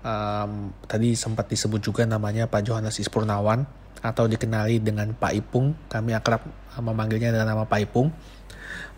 um, 0.04 0.74
tadi 0.84 1.16
sempat 1.16 1.48
disebut 1.48 1.80
juga 1.80 2.02
namanya 2.04 2.46
Pak 2.46 2.62
Johannes 2.66 3.00
Ispurnawan, 3.00 3.64
atau 4.00 4.24
dikenali 4.24 4.80
dengan 4.80 5.12
Pak 5.12 5.32
Ipung, 5.36 5.76
kami 5.92 6.16
akrab 6.16 6.40
memanggilnya 6.80 7.36
dengan 7.36 7.52
nama 7.52 7.64
Pak 7.68 7.80
Ipung. 7.84 8.08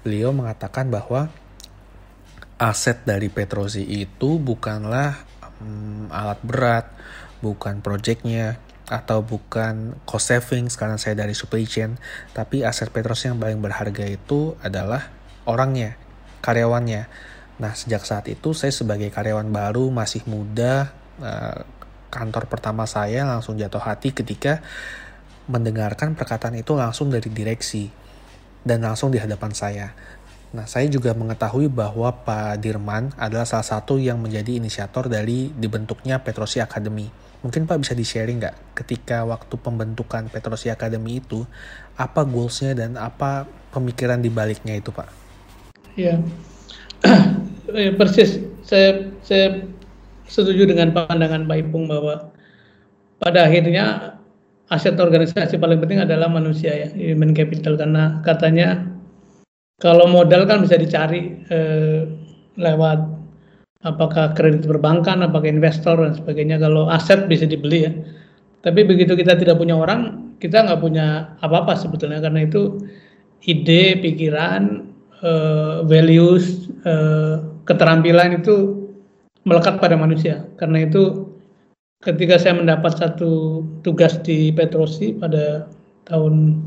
Beliau 0.07 0.31
mengatakan 0.31 0.91
bahwa 0.91 1.31
aset 2.59 3.03
dari 3.03 3.27
Petrosi 3.27 3.83
itu 3.83 4.39
bukanlah 4.39 5.19
um, 5.59 6.07
alat 6.11 6.39
berat, 6.47 6.87
bukan 7.43 7.83
proyeknya, 7.83 8.63
atau 8.87 9.25
bukan 9.27 9.99
cost 10.07 10.31
savings 10.31 10.79
karena 10.79 10.99
saya 10.99 11.19
dari 11.19 11.35
supply 11.35 11.67
chain, 11.67 11.99
tapi 12.31 12.63
aset 12.63 12.95
Petrosi 12.95 13.31
yang 13.31 13.43
paling 13.43 13.59
berharga 13.59 14.07
itu 14.07 14.55
adalah 14.63 15.11
orangnya, 15.51 15.99
karyawannya. 16.47 17.32
Nah, 17.63 17.79
sejak 17.79 18.03
saat 18.03 18.27
itu 18.27 18.51
saya 18.59 18.75
sebagai 18.75 19.07
karyawan 19.15 19.47
baru 19.47 19.87
masih 19.95 20.27
muda, 20.27 20.91
uh, 21.23 21.63
kantor 22.11 22.51
pertama 22.51 22.91
saya 22.91 23.23
langsung 23.23 23.55
jatuh 23.55 23.79
hati 23.79 24.11
ketika 24.11 24.59
mendengarkan 25.47 26.19
perkataan 26.19 26.59
itu 26.59 26.75
langsung 26.75 27.15
dari 27.15 27.31
direksi 27.31 27.87
dan 28.67 28.83
langsung 28.83 29.15
di 29.15 29.23
hadapan 29.23 29.55
saya. 29.55 29.95
Nah, 30.53 30.67
saya 30.67 30.91
juga 30.91 31.15
mengetahui 31.15 31.71
bahwa 31.71 32.13
Pak 32.13 32.61
Dirman 32.61 33.15
adalah 33.15 33.47
salah 33.47 33.65
satu 33.65 33.97
yang 33.97 34.19
menjadi 34.19 34.59
inisiator 34.59 35.07
dari 35.07 35.55
dibentuknya 35.55 36.19
Petrosi 36.19 36.59
Academy. 36.59 37.09
Mungkin 37.47 37.65
Pak 37.71 37.79
bisa 37.79 37.95
di-sharing 37.95 38.43
nggak 38.43 38.75
ketika 38.75 39.23
waktu 39.23 39.55
pembentukan 39.57 40.29
Petrosi 40.29 40.69
Academy 40.69 41.23
itu, 41.23 41.47
apa 41.95 42.27
goalsnya 42.27 42.75
dan 42.75 42.99
apa 42.99 43.47
pemikiran 43.71 44.19
di 44.19 44.29
baliknya 44.29 44.77
itu 44.77 44.91
Pak? 44.93 45.09
Ya, 47.73 47.91
persis. 47.97 48.37
Saya, 48.63 49.17
saya 49.25 49.65
setuju 50.29 50.69
dengan 50.69 50.93
pandangan 50.93 51.49
Pak 51.49 51.57
Ipung 51.69 51.89
bahwa 51.89 52.29
pada 53.17 53.49
akhirnya 53.49 54.17
aset 54.69 54.97
organisasi 55.01 55.57
paling 55.57 55.81
penting 55.81 56.05
adalah 56.05 56.29
manusia 56.29 56.73
ya, 56.73 56.89
human 56.93 57.33
capital 57.33 57.77
karena 57.77 58.21
katanya 58.25 58.89
kalau 59.81 60.09
modal 60.09 60.45
kan 60.45 60.65
bisa 60.65 60.77
dicari 60.77 61.33
eh, 61.49 62.09
lewat 62.61 63.01
apakah 63.83 64.37
kredit 64.37 64.69
perbankan, 64.69 65.25
apakah 65.27 65.49
investor 65.49 65.99
dan 65.99 66.15
sebagainya. 66.15 66.61
Kalau 66.63 66.87
aset 66.93 67.27
bisa 67.27 67.49
dibeli 67.49 67.89
ya. 67.89 67.93
Tapi 68.63 68.87
begitu 68.87 69.19
kita 69.19 69.35
tidak 69.35 69.59
punya 69.59 69.75
orang, 69.75 70.33
kita 70.39 70.63
nggak 70.63 70.79
punya 70.79 71.35
apa-apa 71.43 71.75
sebetulnya 71.75 72.23
karena 72.23 72.47
itu 72.47 72.79
ide, 73.43 73.99
pikiran, 73.99 74.87
uh, 75.19 75.83
values, 75.83 76.71
uh, 76.87 77.52
keterampilan 77.69 78.43
itu 78.43 78.89
melekat 79.47 79.79
pada 79.83 79.99
manusia. 79.99 80.47
Karena 80.59 80.87
itu 80.87 81.33
ketika 82.03 82.37
saya 82.37 82.59
mendapat 82.59 82.99
satu 82.99 83.63
tugas 83.87 84.19
di 84.27 84.51
Petrosi 84.51 85.15
pada 85.15 85.71
tahun 86.11 86.59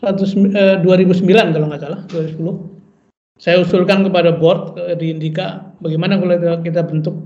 100, 0.00 0.82
2009 0.82 1.28
eh, 1.28 1.52
kalau 1.52 1.66
nggak 1.68 1.82
salah 1.84 2.00
2010 2.10 2.72
saya 3.36 3.60
usulkan 3.60 4.02
kepada 4.08 4.34
board 4.34 4.80
eh, 4.80 4.96
di 4.96 5.12
Indika 5.12 5.62
bagaimana 5.84 6.16
kalau 6.16 6.58
kita 6.64 6.82
bentuk 6.82 7.16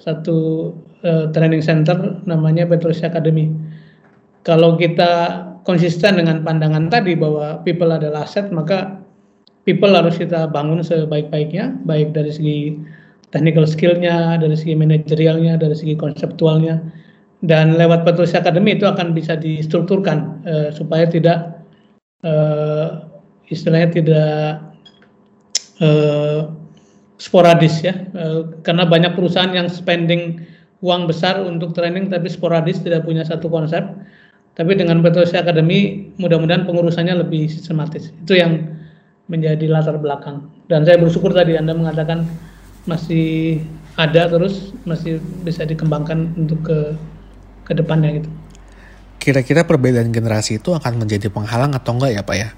satu 0.00 0.72
uh, 1.04 1.28
training 1.36 1.60
center 1.60 2.24
namanya 2.24 2.64
Petrosi 2.64 3.04
Academy 3.04 3.52
kalau 4.48 4.80
kita 4.80 5.44
konsisten 5.68 6.16
dengan 6.16 6.40
pandangan 6.40 6.88
tadi 6.88 7.12
bahwa 7.12 7.60
people 7.68 7.92
adalah 7.92 8.24
aset 8.24 8.48
maka 8.48 8.99
people 9.64 9.92
harus 9.92 10.16
kita 10.16 10.48
bangun 10.48 10.80
sebaik-baiknya 10.80 11.76
baik 11.84 12.16
dari 12.16 12.32
segi 12.32 12.58
technical 13.30 13.64
skillnya 13.66 14.38
dari 14.40 14.56
segi 14.58 14.74
manajerialnya 14.74 15.60
dari 15.60 15.76
segi 15.76 15.94
konseptualnya. 15.96 16.82
Dan 17.40 17.80
lewat 17.80 18.04
Petrosi 18.04 18.36
Academy 18.36 18.76
itu 18.76 18.84
akan 18.84 19.16
bisa 19.16 19.32
distrukturkan 19.32 20.44
uh, 20.44 20.68
supaya 20.76 21.08
tidak 21.08 21.64
uh, 22.20 23.08
istilahnya 23.48 23.88
tidak 23.96 24.60
uh, 25.80 26.52
sporadis 27.16 27.80
ya. 27.80 27.96
Uh, 28.12 28.52
karena 28.60 28.84
banyak 28.84 29.16
perusahaan 29.16 29.56
yang 29.56 29.72
spending 29.72 30.44
uang 30.84 31.08
besar 31.08 31.40
untuk 31.40 31.72
training 31.72 32.12
tapi 32.12 32.28
sporadis 32.28 32.84
tidak 32.84 33.08
punya 33.08 33.24
satu 33.24 33.48
konsep. 33.48 33.88
Tapi 34.52 34.76
dengan 34.76 35.00
Petrosi 35.00 35.40
Academy 35.40 36.12
mudah-mudahan 36.20 36.68
pengurusannya 36.68 37.24
lebih 37.24 37.48
sistematis. 37.48 38.12
Itu 38.20 38.36
yang 38.36 38.68
menjadi 39.30 39.70
latar 39.70 39.94
belakang 39.96 40.50
dan 40.66 40.82
saya 40.82 40.98
bersyukur 40.98 41.30
tadi 41.30 41.54
Anda 41.54 41.70
mengatakan 41.70 42.26
masih 42.84 43.62
ada 43.94 44.26
terus 44.26 44.74
masih 44.82 45.22
bisa 45.46 45.62
dikembangkan 45.62 46.34
untuk 46.34 46.66
ke 46.66 46.78
ke 47.70 47.72
depannya 47.78 48.18
gitu. 48.18 48.30
Kira-kira 49.20 49.62
perbedaan 49.62 50.10
generasi 50.10 50.58
itu 50.58 50.74
akan 50.74 51.06
menjadi 51.06 51.30
penghalang 51.30 51.76
atau 51.76 51.94
enggak 51.94 52.18
ya 52.18 52.22
Pak 52.26 52.36
ya? 52.36 52.48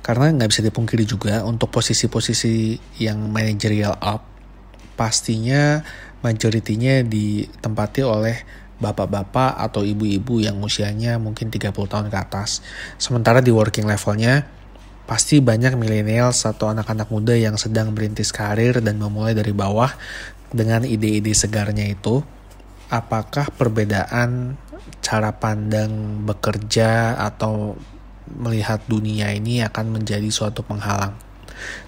Karena 0.00 0.32
nggak 0.32 0.48
bisa 0.48 0.62
dipungkiri 0.64 1.04
juga 1.04 1.42
untuk 1.44 1.68
posisi-posisi 1.74 2.78
yang 3.02 3.18
managerial 3.28 3.98
up, 4.00 4.24
pastinya 4.94 5.82
majoritinya 6.24 7.04
ditempati 7.04 8.00
oleh 8.00 8.36
bapak-bapak 8.78 9.58
atau 9.58 9.82
ibu-ibu 9.82 10.40
yang 10.40 10.60
usianya 10.62 11.18
mungkin 11.18 11.50
30 11.50 11.74
tahun 11.74 12.06
ke 12.08 12.18
atas. 12.18 12.62
Sementara 12.96 13.42
di 13.42 13.50
working 13.50 13.84
levelnya, 13.84 14.46
pasti 15.04 15.40
banyak 15.40 15.76
milenial 15.76 16.32
atau 16.32 16.72
anak-anak 16.72 17.08
muda 17.12 17.36
yang 17.36 17.60
sedang 17.60 17.92
merintis 17.92 18.32
karir 18.32 18.80
dan 18.80 18.96
memulai 18.96 19.36
dari 19.36 19.52
bawah 19.52 19.92
dengan 20.48 20.86
ide-ide 20.86 21.36
segarnya 21.36 21.84
itu. 21.90 22.24
Apakah 22.88 23.50
perbedaan 23.52 24.56
cara 25.04 25.36
pandang 25.36 26.24
bekerja 26.24 27.20
atau 27.20 27.76
melihat 28.32 28.80
dunia 28.88 29.36
ini 29.36 29.60
akan 29.60 30.00
menjadi 30.00 30.26
suatu 30.32 30.64
penghalang. 30.64 31.12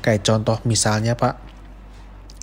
Kayak 0.05 0.23
contoh 0.29 0.61
misalnya 0.69 1.17
Pak, 1.17 1.41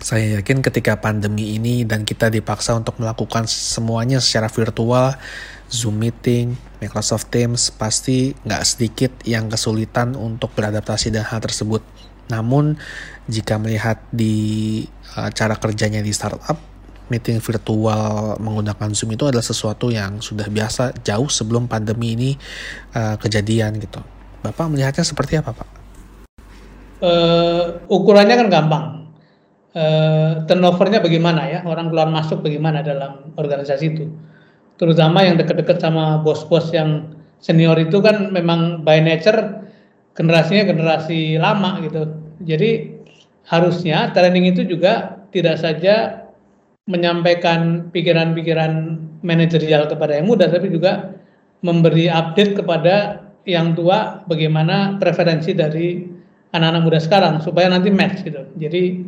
saya 0.02 0.42
yakin 0.42 0.60
ketika 0.60 0.98
pandemi 0.98 1.54
ini 1.54 1.86
dan 1.86 2.02
kita 2.02 2.28
dipaksa 2.28 2.74
untuk 2.74 2.98
melakukan 2.98 3.46
semuanya 3.46 4.18
secara 4.18 4.50
virtual, 4.50 5.14
Zoom 5.74 5.98
meeting, 5.98 6.54
Microsoft 6.78 7.34
Teams, 7.34 7.74
pasti 7.74 8.30
nggak 8.46 8.62
sedikit 8.62 9.12
yang 9.26 9.50
kesulitan 9.50 10.14
untuk 10.14 10.54
beradaptasi 10.54 11.10
dengan 11.10 11.26
hal 11.34 11.42
tersebut. 11.42 11.82
Namun, 12.30 12.78
jika 13.26 13.58
melihat 13.58 13.98
di 14.14 14.86
uh, 15.18 15.28
cara 15.34 15.58
kerjanya 15.58 16.00
di 16.00 16.14
startup, 16.14 16.56
meeting 17.12 17.42
virtual 17.42 18.40
menggunakan 18.40 18.94
Zoom 18.96 19.12
itu 19.12 19.28
adalah 19.28 19.44
sesuatu 19.44 19.92
yang 19.92 20.24
sudah 20.24 20.48
biasa 20.48 21.04
jauh 21.04 21.28
sebelum 21.28 21.68
pandemi 21.68 22.16
ini 22.16 22.30
uh, 22.96 23.20
kejadian 23.20 23.76
gitu. 23.82 24.00
Bapak 24.40 24.72
melihatnya 24.72 25.04
seperti 25.04 25.40
apa, 25.40 25.52
Pak? 25.52 25.68
Uh, 27.04 27.84
ukurannya 27.92 28.36
kan 28.40 28.48
gampang. 28.48 28.84
Uh, 29.74 30.46
turnovernya 30.46 31.02
bagaimana 31.02 31.50
ya? 31.50 31.60
Orang 31.66 31.90
keluar 31.90 32.08
masuk 32.08 32.40
bagaimana 32.40 32.80
dalam 32.80 33.34
organisasi 33.36 33.84
itu? 33.90 34.06
Terutama 34.74 35.22
yang 35.22 35.38
dekat-dekat 35.38 35.78
sama 35.78 36.18
bos-bos 36.20 36.74
yang 36.74 37.14
senior 37.38 37.78
itu 37.78 38.02
kan 38.02 38.34
memang 38.34 38.82
by 38.82 38.98
nature 38.98 39.62
generasinya 40.18 40.64
generasi 40.70 41.38
lama 41.38 41.82
gitu. 41.84 42.10
Jadi 42.42 42.90
harusnya 43.46 44.10
training 44.16 44.50
itu 44.50 44.66
juga 44.66 45.22
tidak 45.30 45.60
saja 45.60 46.24
menyampaikan 46.90 47.88
pikiran-pikiran 47.90 49.00
manajerial 49.24 49.88
kepada 49.88 50.20
yang 50.20 50.28
muda, 50.28 50.50
tapi 50.50 50.68
juga 50.68 51.16
memberi 51.64 52.12
update 52.12 52.60
kepada 52.60 53.24
yang 53.48 53.72
tua 53.76 54.24
bagaimana 54.28 54.96
preferensi 55.00 55.52
dari 55.56 56.04
anak-anak 56.52 56.82
muda 56.84 56.98
sekarang 57.00 57.34
supaya 57.40 57.72
nanti 57.72 57.88
match 57.88 58.24
gitu. 58.24 58.44
Jadi 58.60 59.00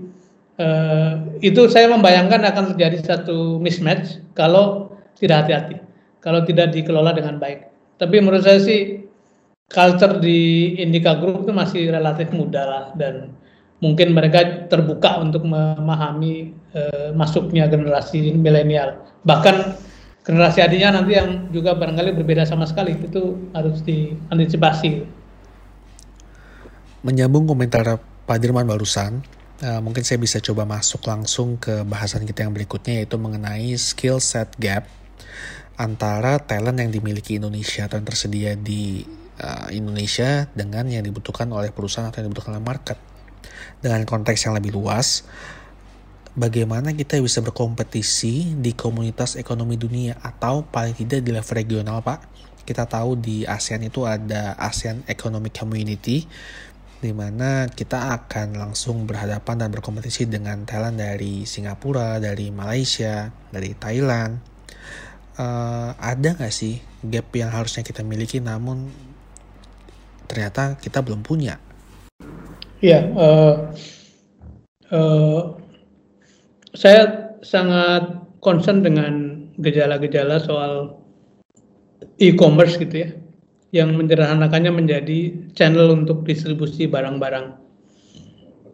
eh, 0.60 1.12
itu 1.44 1.68
saya 1.68 1.92
membayangkan 1.92 2.42
akan 2.42 2.64
terjadi 2.74 2.98
satu 3.04 3.60
mismatch 3.60 4.20
kalau 4.32 4.85
tidak 5.16 5.46
hati-hati, 5.46 5.76
kalau 6.20 6.44
tidak 6.44 6.72
dikelola 6.76 7.16
dengan 7.16 7.40
baik. 7.40 7.72
Tapi 7.96 8.20
menurut 8.20 8.44
saya 8.44 8.60
sih 8.60 9.06
culture 9.66 10.20
di 10.22 10.72
Indika 10.78 11.18
Group 11.18 11.48
itu 11.48 11.52
masih 11.52 11.82
relatif 11.90 12.30
muda 12.30 12.62
lah 12.62 12.84
dan 12.94 13.34
mungkin 13.82 14.16
mereka 14.16 14.68
terbuka 14.70 15.20
untuk 15.20 15.44
memahami 15.44 16.54
uh, 16.72 17.10
masuknya 17.12 17.68
generasi 17.68 18.32
milenial. 18.36 18.96
Bahkan 19.26 19.56
generasi 20.24 20.64
adiknya 20.64 20.96
nanti 20.96 21.12
yang 21.18 21.50
juga 21.52 21.76
barangkali 21.76 22.16
berbeda 22.16 22.46
sama 22.46 22.64
sekali 22.64 22.96
itu 22.96 23.36
harus 23.52 23.82
diantisipasi. 23.84 25.04
Menyambung 27.04 27.46
komentar 27.46 28.00
Pak 28.26 28.38
Dirman 28.42 28.66
barusan, 28.66 29.22
uh, 29.62 29.80
mungkin 29.84 30.02
saya 30.02 30.18
bisa 30.18 30.42
coba 30.42 30.66
masuk 30.66 31.04
langsung 31.06 31.60
ke 31.60 31.84
bahasan 31.86 32.26
kita 32.26 32.48
yang 32.48 32.52
berikutnya 32.56 33.04
yaitu 33.04 33.16
mengenai 33.20 33.76
skill 33.78 34.18
set 34.18 34.50
gap 34.58 34.88
antara 35.76 36.40
talent 36.40 36.80
yang 36.80 36.92
dimiliki 36.92 37.36
Indonesia 37.36 37.84
atau 37.84 38.00
yang 38.00 38.08
tersedia 38.08 38.52
di 38.56 39.04
uh, 39.40 39.68
Indonesia 39.72 40.48
dengan 40.56 40.88
yang 40.88 41.04
dibutuhkan 41.04 41.48
oleh 41.52 41.72
perusahaan 41.72 42.08
atau 42.08 42.24
yang 42.24 42.32
dibutuhkan 42.32 42.56
oleh 42.56 42.64
market 42.64 42.98
dengan 43.80 44.02
konteks 44.08 44.48
yang 44.48 44.56
lebih 44.56 44.72
luas, 44.74 45.24
bagaimana 46.32 46.92
kita 46.96 47.20
bisa 47.20 47.44
berkompetisi 47.44 48.56
di 48.56 48.72
komunitas 48.72 49.36
ekonomi 49.36 49.76
dunia 49.76 50.16
atau 50.20 50.64
paling 50.64 50.96
tidak 50.96 51.20
di 51.24 51.30
level 51.32 51.54
regional, 51.56 52.00
Pak. 52.00 52.20
Kita 52.66 52.82
tahu 52.88 53.14
di 53.14 53.46
ASEAN 53.46 53.86
itu 53.86 54.02
ada 54.02 54.58
ASEAN 54.58 55.06
Economic 55.06 55.54
Community, 55.54 56.26
di 56.98 57.12
mana 57.14 57.70
kita 57.70 58.10
akan 58.16 58.58
langsung 58.58 59.06
berhadapan 59.06 59.62
dan 59.62 59.68
berkompetisi 59.70 60.26
dengan 60.26 60.66
talent 60.66 60.98
dari 60.98 61.46
Singapura, 61.46 62.18
dari 62.18 62.50
Malaysia, 62.50 63.30
dari 63.54 63.76
Thailand. 63.78 64.55
Uh, 65.36 65.92
ada 66.00 66.32
nggak 66.32 66.48
sih 66.48 66.80
gap 67.04 67.28
yang 67.36 67.52
harusnya 67.52 67.84
kita 67.84 68.00
miliki 68.00 68.40
namun 68.40 68.88
ternyata 70.24 70.80
kita 70.80 71.04
belum 71.04 71.20
punya? 71.20 71.60
Ya, 72.80 73.04
uh, 73.12 73.68
uh, 74.88 75.60
saya 76.72 77.36
sangat 77.44 78.16
concern 78.40 78.80
dengan 78.80 79.44
gejala-gejala 79.60 80.40
soal 80.40 81.04
e-commerce 82.16 82.80
gitu 82.80 83.04
ya, 83.04 83.10
yang 83.76 83.92
menyederhanakannya 83.92 84.72
menjadi 84.72 85.52
channel 85.52 85.92
untuk 85.92 86.24
distribusi 86.24 86.88
barang-barang. 86.88 87.60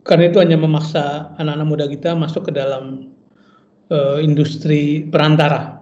Karena 0.06 0.24
itu 0.30 0.38
hanya 0.38 0.58
memaksa 0.58 1.34
anak-anak 1.42 1.66
muda 1.66 1.86
kita 1.90 2.14
masuk 2.14 2.50
ke 2.50 2.52
dalam 2.54 3.14
uh, 3.90 4.22
industri 4.22 5.06
perantara. 5.10 5.81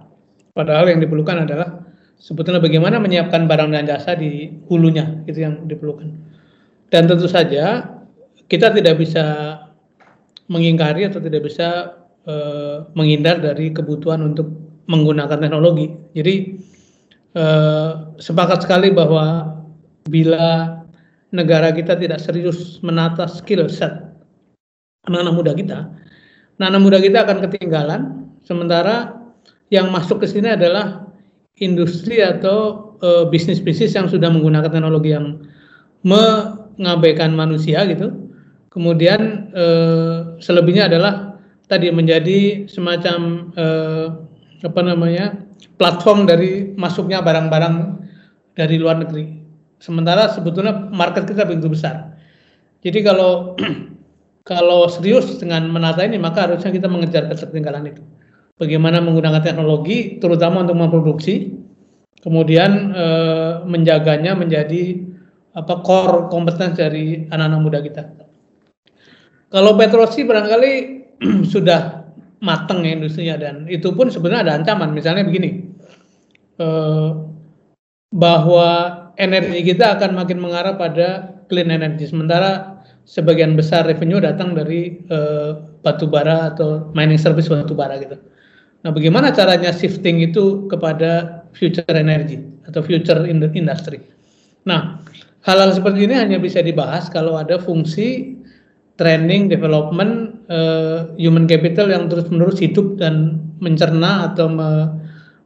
Padahal 0.51 0.91
yang 0.91 0.99
diperlukan 0.99 1.47
adalah 1.47 1.81
sebetulnya 2.19 2.59
bagaimana 2.59 2.99
menyiapkan 2.99 3.47
barang 3.47 3.71
dan 3.71 3.87
jasa 3.87 4.13
di 4.19 4.51
hulunya, 4.67 5.23
itu 5.25 5.41
yang 5.41 5.65
diperlukan. 5.65 6.11
Dan 6.91 7.07
tentu 7.07 7.25
saja 7.25 7.87
kita 8.51 8.75
tidak 8.75 8.99
bisa 8.99 9.57
mengingkari 10.51 11.07
atau 11.07 11.23
tidak 11.23 11.47
bisa 11.47 11.95
uh, 12.27 12.83
menghindar 12.99 13.39
dari 13.39 13.71
kebutuhan 13.71 14.19
untuk 14.27 14.51
menggunakan 14.91 15.39
teknologi. 15.39 15.95
Jadi 16.11 16.59
uh, 17.39 18.11
sepakat 18.19 18.67
sekali 18.67 18.91
bahwa 18.91 19.55
bila 20.11 20.83
negara 21.31 21.71
kita 21.71 21.95
tidak 21.95 22.19
serius 22.19 22.83
menata 22.83 23.23
skill 23.31 23.71
set 23.71 24.11
anak-anak 25.07 25.33
muda 25.33 25.51
kita, 25.55 25.79
anak-anak 26.59 26.81
muda 26.83 26.99
kita 26.99 27.17
akan 27.23 27.37
ketinggalan. 27.47 28.01
Sementara 28.43 29.20
yang 29.71 29.89
masuk 29.89 30.21
ke 30.21 30.27
sini 30.27 30.53
adalah 30.53 31.07
industri 31.57 32.19
atau 32.19 32.91
uh, 32.99 33.25
bisnis-bisnis 33.31 33.95
yang 33.95 34.11
sudah 34.11 34.27
menggunakan 34.27 34.67
teknologi 34.67 35.15
yang 35.15 35.39
mengabaikan 36.03 37.31
manusia 37.33 37.85
gitu 37.87 38.31
Kemudian 38.71 39.51
eh, 39.51 40.17
selebihnya 40.39 40.87
adalah 40.87 41.35
tadi 41.67 41.91
menjadi 41.91 42.71
semacam 42.71 43.51
eh, 43.51 44.07
apa 44.63 44.81
namanya 44.81 45.43
platform 45.75 46.23
dari 46.23 46.71
masuknya 46.79 47.19
barang-barang 47.19 47.99
dari 48.55 48.79
luar 48.79 49.03
negeri. 49.03 49.43
Sementara 49.83 50.31
sebetulnya 50.31 50.87
market 50.87 51.27
kita 51.27 51.43
begitu 51.43 51.67
besar. 51.67 52.15
Jadi 52.79 53.03
kalau 53.03 53.59
kalau 54.51 54.87
serius 54.87 55.27
dengan 55.35 55.67
menata 55.67 56.07
ini 56.07 56.15
maka 56.15 56.47
harusnya 56.47 56.71
kita 56.71 56.87
mengejar 56.87 57.27
ketertinggalan 57.27 57.91
itu. 57.91 58.03
Bagaimana 58.61 59.01
menggunakan 59.01 59.41
teknologi 59.41 60.21
terutama 60.21 60.61
untuk 60.61 60.77
memproduksi, 60.77 61.49
kemudian 62.21 62.93
e, 62.93 63.05
menjaganya 63.65 64.37
menjadi 64.37 65.01
apa 65.57 65.81
core 65.81 66.29
kompeten 66.29 66.77
dari 66.77 67.25
anak-anak 67.33 67.59
muda 67.59 67.79
kita. 67.81 68.03
Kalau 69.49 69.73
Petrosi 69.73 70.21
barangkali 70.29 70.73
sudah 71.53 72.05
mateng 72.45 72.85
ya 72.85 73.01
industrinya 73.01 73.35
dan 73.41 73.65
itu 73.65 73.97
pun 73.97 74.13
sebenarnya 74.13 74.45
ada 74.45 74.53
ancaman. 74.61 74.93
Misalnya 74.93 75.25
begini, 75.25 75.65
eh, 76.61 77.09
bahwa 78.13 78.69
energi 79.17 79.73
kita 79.73 79.97
akan 79.97 80.21
makin 80.21 80.37
mengarah 80.37 80.77
pada 80.77 81.33
clean 81.49 81.73
energy. 81.73 82.05
Sementara 82.05 82.77
sebagian 83.09 83.57
besar 83.57 83.89
revenue 83.89 84.21
datang 84.21 84.53
dari 84.53 85.01
eh, 85.09 85.51
batu 85.81 86.05
bara 86.05 86.53
atau 86.53 86.93
mining 86.93 87.17
service 87.17 87.49
batu 87.49 87.73
bara 87.73 87.97
gitu. 87.97 88.21
Nah, 88.81 88.89
bagaimana 88.89 89.29
caranya 89.29 89.69
shifting 89.69 90.25
itu 90.25 90.65
kepada 90.65 91.43
future 91.53 91.85
energy 91.93 92.41
atau 92.65 92.81
future 92.81 93.21
industry? 93.29 94.01
Nah, 94.65 95.01
hal-hal 95.45 95.69
seperti 95.73 96.09
ini 96.09 96.17
hanya 96.17 96.41
bisa 96.41 96.65
dibahas 96.65 97.09
kalau 97.13 97.37
ada 97.37 97.61
fungsi 97.61 98.37
training 98.97 99.49
development 99.49 100.45
uh, 100.49 101.13
human 101.17 101.45
capital 101.45 101.89
yang 101.89 102.09
terus-menerus 102.09 102.57
hidup 102.61 102.97
dan 102.97 103.41
mencerna 103.61 104.33
atau 104.33 104.49
me, 104.49 104.69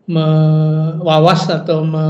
mewawas 0.08 1.48
atau 1.52 1.84
me, 1.84 2.06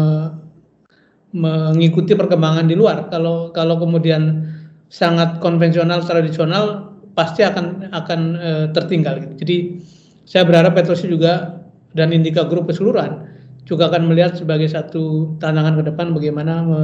mengikuti 1.36 2.14
perkembangan 2.14 2.70
di 2.70 2.78
luar. 2.78 3.10
Kalau 3.10 3.52
kalau 3.52 3.76
kemudian 3.82 4.46
sangat 4.88 5.42
konvensional 5.44 6.06
tradisional 6.06 6.96
pasti 7.18 7.42
akan 7.44 7.92
akan 7.92 8.20
uh, 8.38 8.66
tertinggal. 8.72 9.20
Jadi 9.36 9.82
saya 10.26 10.44
berharap 10.44 10.74
Petrosi 10.74 11.08
juga 11.08 11.62
dan 11.96 12.12
Indika 12.12 12.44
Group 12.44 12.68
keseluruhan 12.68 13.30
juga 13.66 13.90
akan 13.90 14.10
melihat 14.10 14.38
sebagai 14.38 14.70
satu 14.70 15.36
tantangan 15.42 15.82
ke 15.82 15.84
depan 15.90 16.14
bagaimana 16.14 16.54
me, 16.62 16.82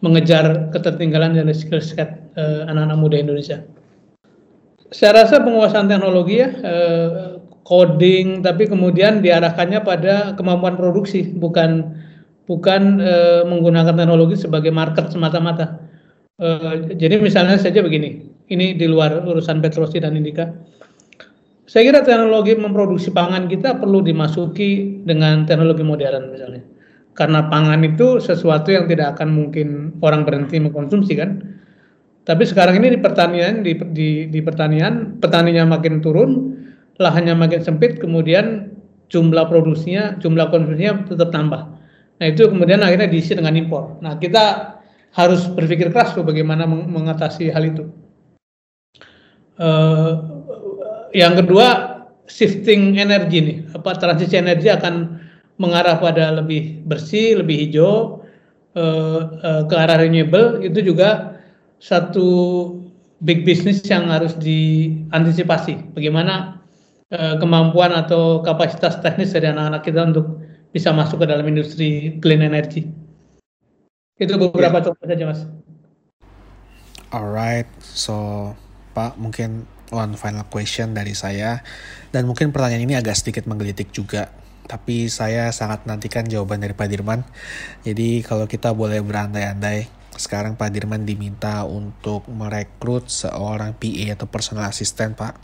mengejar 0.00 0.70
ketertinggalan 0.70 1.34
dari 1.34 1.50
skill 1.50 1.82
set 1.82 2.30
uh, 2.38 2.68
anak-anak 2.70 2.98
muda 2.98 3.16
Indonesia. 3.18 3.66
Saya 4.94 5.26
rasa 5.26 5.42
penguasaan 5.42 5.90
teknologi 5.90 6.46
ya, 6.46 6.54
uh, 6.62 7.42
coding, 7.66 8.46
tapi 8.46 8.70
kemudian 8.70 9.18
diarahkannya 9.18 9.82
pada 9.82 10.14
kemampuan 10.38 10.78
produksi, 10.78 11.26
bukan 11.34 11.98
bukan 12.46 13.02
uh, 13.02 13.42
menggunakan 13.50 13.98
teknologi 13.98 14.38
sebagai 14.38 14.70
market 14.70 15.10
semata-mata. 15.10 15.82
Jadi 17.00 17.16
misalnya 17.16 17.56
saja 17.56 17.80
begini, 17.80 18.28
ini 18.52 18.76
di 18.76 18.84
luar 18.84 19.24
urusan 19.24 19.64
Petrosi 19.64 20.04
dan 20.04 20.20
Indika. 20.20 20.52
Saya 21.66 21.90
kira 21.90 22.00
teknologi 22.06 22.54
memproduksi 22.54 23.10
pangan 23.10 23.50
kita 23.50 23.74
perlu 23.82 23.98
dimasuki 23.98 25.02
dengan 25.02 25.42
teknologi 25.50 25.82
modern 25.82 26.30
misalnya 26.30 26.62
karena 27.16 27.48
pangan 27.48 27.80
itu 27.82 28.20
sesuatu 28.20 28.68
yang 28.68 28.86
tidak 28.86 29.16
akan 29.16 29.32
mungkin 29.32 29.96
orang 30.04 30.28
berhenti 30.28 30.60
mengkonsumsi 30.60 31.16
kan. 31.16 31.40
Tapi 32.28 32.44
sekarang 32.44 32.84
ini 32.84 32.94
di 32.94 33.00
pertanian 33.00 33.64
di, 33.64 33.72
di, 33.96 34.28
di 34.28 34.40
pertanian 34.44 35.16
petaninya 35.18 35.64
makin 35.64 36.04
turun, 36.04 36.60
lahannya 37.00 37.32
makin 37.32 37.64
sempit, 37.64 37.96
kemudian 37.96 38.76
jumlah 39.08 39.48
produksinya, 39.48 40.20
jumlah 40.20 40.52
konsumsinya 40.52 41.08
tetap 41.08 41.32
tambah. 41.32 41.72
Nah 42.20 42.26
itu 42.26 42.50
kemudian 42.52 42.84
akhirnya 42.84 43.08
diisi 43.08 43.32
dengan 43.32 43.56
impor. 43.56 43.96
Nah 44.04 44.20
kita 44.20 44.76
harus 45.16 45.48
berpikir 45.48 45.88
keras 45.94 46.12
tuh 46.12 46.26
bagaimana 46.26 46.68
mengatasi 46.68 47.48
hal 47.48 47.64
itu. 47.64 47.88
Uh, 49.56 50.35
yang 51.16 51.32
kedua 51.32 51.96
shifting 52.28 53.00
energi 53.00 53.38
nih, 53.40 53.58
apa 53.72 53.96
transisi 53.96 54.36
energi 54.36 54.68
akan 54.68 55.16
mengarah 55.56 55.96
pada 55.96 56.36
lebih 56.36 56.84
bersih, 56.84 57.40
lebih 57.40 57.56
hijau, 57.56 58.20
uh, 58.76 59.20
uh, 59.40 59.62
ke 59.64 59.74
arah 59.74 60.04
renewable 60.04 60.60
itu 60.60 60.84
juga 60.84 61.40
satu 61.80 62.28
big 63.24 63.48
business 63.48 63.80
yang 63.88 64.12
harus 64.12 64.36
diantisipasi. 64.36 65.96
Bagaimana 65.96 66.60
uh, 67.16 67.40
kemampuan 67.40 67.96
atau 67.96 68.44
kapasitas 68.44 69.00
teknis 69.00 69.32
dari 69.32 69.48
anak-anak 69.48 69.82
kita 69.82 70.00
untuk 70.12 70.26
bisa 70.76 70.92
masuk 70.92 71.24
ke 71.24 71.26
dalam 71.32 71.48
industri 71.48 72.20
clean 72.20 72.44
energy. 72.44 72.84
Itu 74.20 74.36
beberapa 74.36 74.80
yeah. 74.80 74.84
contoh 74.84 75.06
saja, 75.08 75.24
Mas. 75.24 75.40
Alright, 77.08 77.68
so 77.80 78.52
Pak 78.92 79.16
mungkin 79.16 79.64
one 79.94 80.18
final 80.18 80.46
question 80.48 80.94
dari 80.94 81.14
saya 81.14 81.62
dan 82.10 82.26
mungkin 82.26 82.50
pertanyaan 82.50 82.86
ini 82.86 82.94
agak 82.98 83.18
sedikit 83.18 83.46
menggelitik 83.46 83.90
juga 83.94 84.30
tapi 84.66 85.06
saya 85.06 85.54
sangat 85.54 85.86
nantikan 85.86 86.26
jawaban 86.26 86.58
dari 86.58 86.74
Pak 86.74 86.90
Dirman. 86.90 87.22
Jadi 87.86 88.20
kalau 88.26 88.50
kita 88.50 88.74
boleh 88.74 88.98
berandai-andai, 88.98 89.86
sekarang 90.18 90.58
Pak 90.58 90.74
Dirman 90.74 91.06
diminta 91.06 91.62
untuk 91.64 92.26
merekrut 92.26 93.06
seorang 93.06 93.78
PA 93.78 94.06
atau 94.18 94.26
personal 94.26 94.66
assistant 94.66 95.14
Pak. 95.14 95.38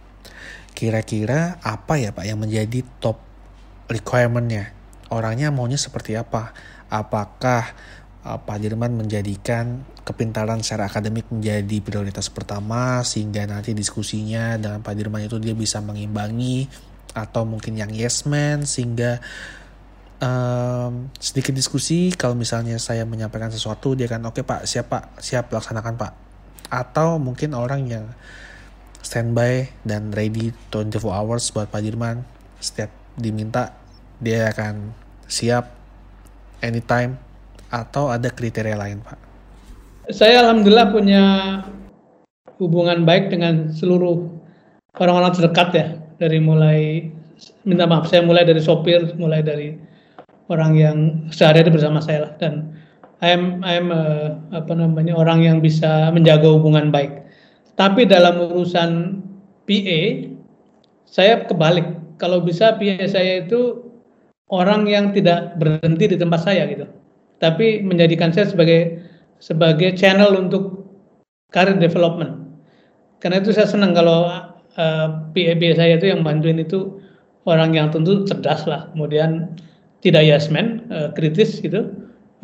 Kira-kira 0.75 1.63
apa 1.63 2.03
ya 2.03 2.11
Pak 2.11 2.27
yang 2.27 2.43
menjadi 2.43 2.83
top 2.99 3.23
requirementnya? 3.87 4.75
Orangnya 5.13 5.55
maunya 5.55 5.79
seperti 5.79 6.19
apa? 6.19 6.51
Apakah 6.91 7.77
Pak 8.23 8.63
Dirman 8.63 8.95
menjadikan 8.95 9.83
kepintaran 10.07 10.63
secara 10.63 10.87
akademik 10.87 11.27
menjadi 11.35 11.83
prioritas 11.83 12.31
pertama 12.31 13.03
sehingga 13.03 13.43
nanti 13.51 13.75
diskusinya 13.75 14.55
dengan 14.55 14.79
Pak 14.79 14.95
Dirman 14.95 15.27
itu 15.27 15.43
dia 15.43 15.59
bisa 15.59 15.83
mengimbangi 15.83 16.71
atau 17.19 17.43
mungkin 17.43 17.75
yang 17.75 17.91
yes 17.91 18.23
man 18.31 18.63
sehingga 18.63 19.19
um, 20.23 21.11
sedikit 21.19 21.51
diskusi 21.51 22.15
kalau 22.15 22.39
misalnya 22.39 22.79
saya 22.79 23.03
menyampaikan 23.03 23.51
sesuatu 23.51 23.99
dia 23.99 24.07
kan 24.07 24.23
oke 24.23 24.39
okay, 24.41 24.45
pak 24.47 24.71
siap 24.71 24.87
pak 24.87 25.19
siap 25.19 25.51
laksanakan 25.51 25.99
pak. 25.99 26.13
Atau 26.71 27.19
mungkin 27.19 27.59
orang 27.59 27.91
yang 27.91 28.07
standby 29.03 29.67
dan 29.83 30.15
ready 30.15 30.55
24 30.71 31.05
hours 31.11 31.51
buat 31.51 31.69
Pak 31.69 31.83
Dirman 31.83 32.23
setiap 32.63 32.89
diminta 33.19 33.75
dia 34.23 34.49
akan 34.55 34.95
siap 35.27 35.75
anytime 36.63 37.19
atau 37.73 38.13
ada 38.13 38.29
kriteria 38.29 38.77
lain 38.77 39.01
Pak? 39.01 39.19
Saya 40.13 40.45
alhamdulillah 40.45 40.93
punya 40.93 41.25
hubungan 42.61 43.09
baik 43.09 43.33
dengan 43.33 43.73
seluruh 43.73 44.29
orang-orang 45.01 45.33
terdekat 45.33 45.69
ya. 45.73 45.87
Dari 46.21 46.39
mulai 46.39 47.09
minta 47.67 47.89
maaf 47.89 48.07
saya 48.07 48.23
mulai 48.23 48.47
dari 48.47 48.63
sopir 48.63 49.17
mulai 49.19 49.43
dari 49.43 49.75
orang 50.47 50.73
yang 50.77 50.97
sehari-hari 51.33 51.73
bersama 51.73 51.99
saya 52.05 52.29
lah. 52.29 52.33
Dan 52.37 52.71
I 53.25 53.33
am 53.33 53.65
I 53.65 53.75
am 53.81 53.89
uh, 53.89 54.37
apa 54.53 54.75
namanya 54.77 55.17
orang 55.17 55.43
yang 55.43 55.59
bisa 55.65 56.13
menjaga 56.13 56.53
hubungan 56.53 56.93
baik. 56.93 57.25
Tapi 57.75 58.05
dalam 58.05 58.53
urusan 58.53 59.23
PA 59.65 60.01
saya 61.09 61.47
kebalik. 61.49 61.87
Kalau 62.21 62.39
bisa 62.45 62.79
PA 62.79 63.03
saya 63.09 63.43
itu 63.43 63.83
orang 64.53 64.87
yang 64.87 65.11
tidak 65.11 65.57
berhenti 65.59 66.15
di 66.15 66.17
tempat 66.21 66.45
saya 66.45 66.69
gitu. 66.69 66.87
Tapi 67.43 67.83
menjadikan 67.83 68.31
saya 68.31 68.47
sebagai 68.47 69.03
sebagai 69.43 69.99
channel 69.99 70.39
untuk 70.39 70.87
career 71.51 71.75
development. 71.83 72.63
Karena 73.19 73.43
itu 73.43 73.51
saya 73.51 73.67
senang 73.67 73.91
kalau 73.95 74.31
uh, 74.79 75.09
PA 75.35 75.69
saya 75.75 75.99
itu 75.99 76.07
yang 76.11 76.23
bantuin 76.23 76.63
itu 76.63 77.03
orang 77.47 77.75
yang 77.75 77.91
tentu 77.91 78.23
cerdas 78.23 78.67
lah, 78.71 78.91
kemudian 78.95 79.59
tidak 80.03 80.23
yes 80.23 80.47
man, 80.51 80.87
uh, 80.91 81.11
kritis 81.15 81.59
gitu, 81.59 81.91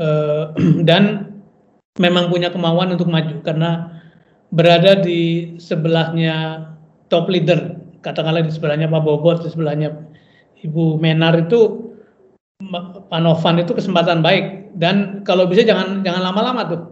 uh, 0.02 0.50
dan 0.88 1.34
memang 1.98 2.30
punya 2.30 2.50
kemauan 2.50 2.94
untuk 2.94 3.10
maju 3.10 3.42
karena 3.42 4.02
berada 4.54 4.98
di 5.02 5.54
sebelahnya 5.58 6.66
top 7.10 7.26
leader, 7.30 7.78
katakanlah 8.02 8.42
di 8.42 8.52
sebelahnya 8.54 8.86
Pak 8.86 9.02
Bobot, 9.02 9.42
di 9.42 9.50
sebelahnya 9.50 9.94
Ibu 10.62 10.98
Menar 10.98 11.46
itu 11.46 11.87
Pak 12.58 13.20
Novan 13.22 13.62
itu 13.62 13.70
kesempatan 13.70 14.18
baik. 14.18 14.74
Dan 14.74 15.22
kalau 15.22 15.46
bisa 15.46 15.62
jangan 15.62 16.02
jangan 16.02 16.22
lama-lama 16.26 16.62
tuh. 16.66 16.82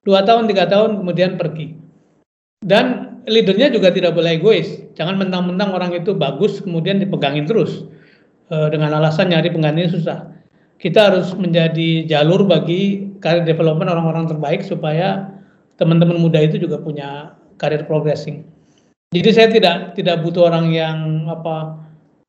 Dua 0.00 0.24
tahun 0.24 0.48
tiga 0.48 0.64
tahun 0.64 1.04
kemudian 1.04 1.36
pergi. 1.36 1.76
Dan 2.64 3.16
leadernya 3.28 3.68
juga 3.68 3.92
tidak 3.92 4.16
boleh 4.16 4.40
egois. 4.40 4.80
Jangan 4.96 5.20
mentang-mentang 5.20 5.76
orang 5.76 5.92
itu 5.92 6.16
bagus 6.16 6.64
kemudian 6.64 6.96
dipegangin 6.96 7.44
terus. 7.44 7.84
E, 8.48 8.56
dengan 8.72 8.96
alasan 8.96 9.28
nyari 9.28 9.52
penggantinya 9.52 9.92
susah. 9.92 10.18
Kita 10.80 11.12
harus 11.12 11.36
menjadi 11.36 12.08
jalur 12.08 12.48
bagi 12.48 13.12
karir 13.20 13.44
development 13.44 13.92
orang-orang 13.92 14.24
terbaik 14.24 14.64
supaya 14.64 15.36
teman-teman 15.76 16.16
muda 16.16 16.40
itu 16.40 16.56
juga 16.56 16.80
punya 16.80 17.36
karir 17.60 17.84
progressing. 17.84 18.48
Jadi 19.12 19.30
saya 19.36 19.48
tidak 19.52 19.76
tidak 20.00 20.24
butuh 20.24 20.48
orang 20.48 20.72
yang 20.72 21.28
apa 21.28 21.76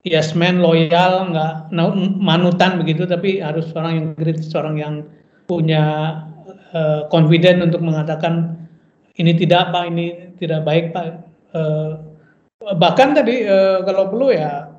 yes 0.02 0.34
man 0.34 0.62
loyal 0.62 1.30
nggak 1.30 1.70
manutan 2.18 2.82
begitu 2.82 3.06
tapi 3.06 3.38
harus 3.38 3.70
orang 3.78 3.94
yang 3.94 4.08
kritis 4.18 4.54
orang 4.58 4.76
yang 4.78 4.94
punya 5.46 5.84
uh, 6.74 7.06
confident 7.14 7.62
untuk 7.62 7.82
mengatakan 7.84 8.58
ini 9.20 9.36
tidak 9.38 9.70
pak 9.70 9.84
ini 9.92 10.34
tidak 10.42 10.66
baik 10.66 10.96
pak. 10.96 11.22
Uh, 11.52 12.00
bahkan 12.80 13.14
tadi 13.14 13.46
uh, 13.46 13.84
kalau 13.84 14.10
perlu 14.10 14.32
ya 14.34 14.72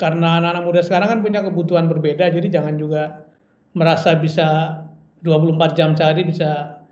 karena 0.00 0.40
anak-anak 0.40 0.64
muda 0.64 0.80
sekarang 0.82 1.08
kan 1.12 1.20
punya 1.20 1.40
kebutuhan 1.44 1.86
berbeda 1.86 2.32
jadi 2.32 2.48
jangan 2.48 2.80
juga 2.80 3.28
merasa 3.76 4.16
bisa 4.16 4.80
24 5.22 5.78
jam 5.78 5.94
sehari 5.94 6.26
bisa 6.26 6.82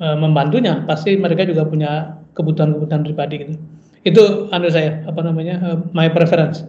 uh, 0.00 0.16
membantunya. 0.16 0.80
Pasti 0.88 1.18
mereka 1.18 1.44
juga 1.44 1.66
punya 1.68 2.16
kebutuhan-kebutuhan 2.32 3.02
pribadi 3.04 3.34
gitu 3.44 3.54
itu 4.04 4.52
anu 4.52 4.68
saya 4.68 5.00
apa 5.08 5.20
namanya 5.24 5.54
uh, 5.64 5.78
my 5.96 6.12
preference. 6.12 6.62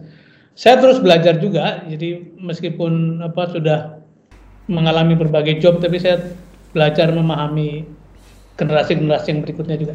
Saya 0.56 0.80
terus 0.80 1.04
belajar 1.04 1.36
juga 1.36 1.84
jadi 1.84 2.32
meskipun 2.40 3.20
apa 3.20 3.52
sudah 3.52 4.00
mengalami 4.72 5.14
berbagai 5.14 5.60
job 5.60 5.78
tapi 5.78 6.00
saya 6.00 6.32
belajar 6.72 7.12
memahami 7.12 7.84
generasi-generasi 8.56 9.26
yang 9.36 9.40
berikutnya 9.44 9.76
juga. 9.76 9.94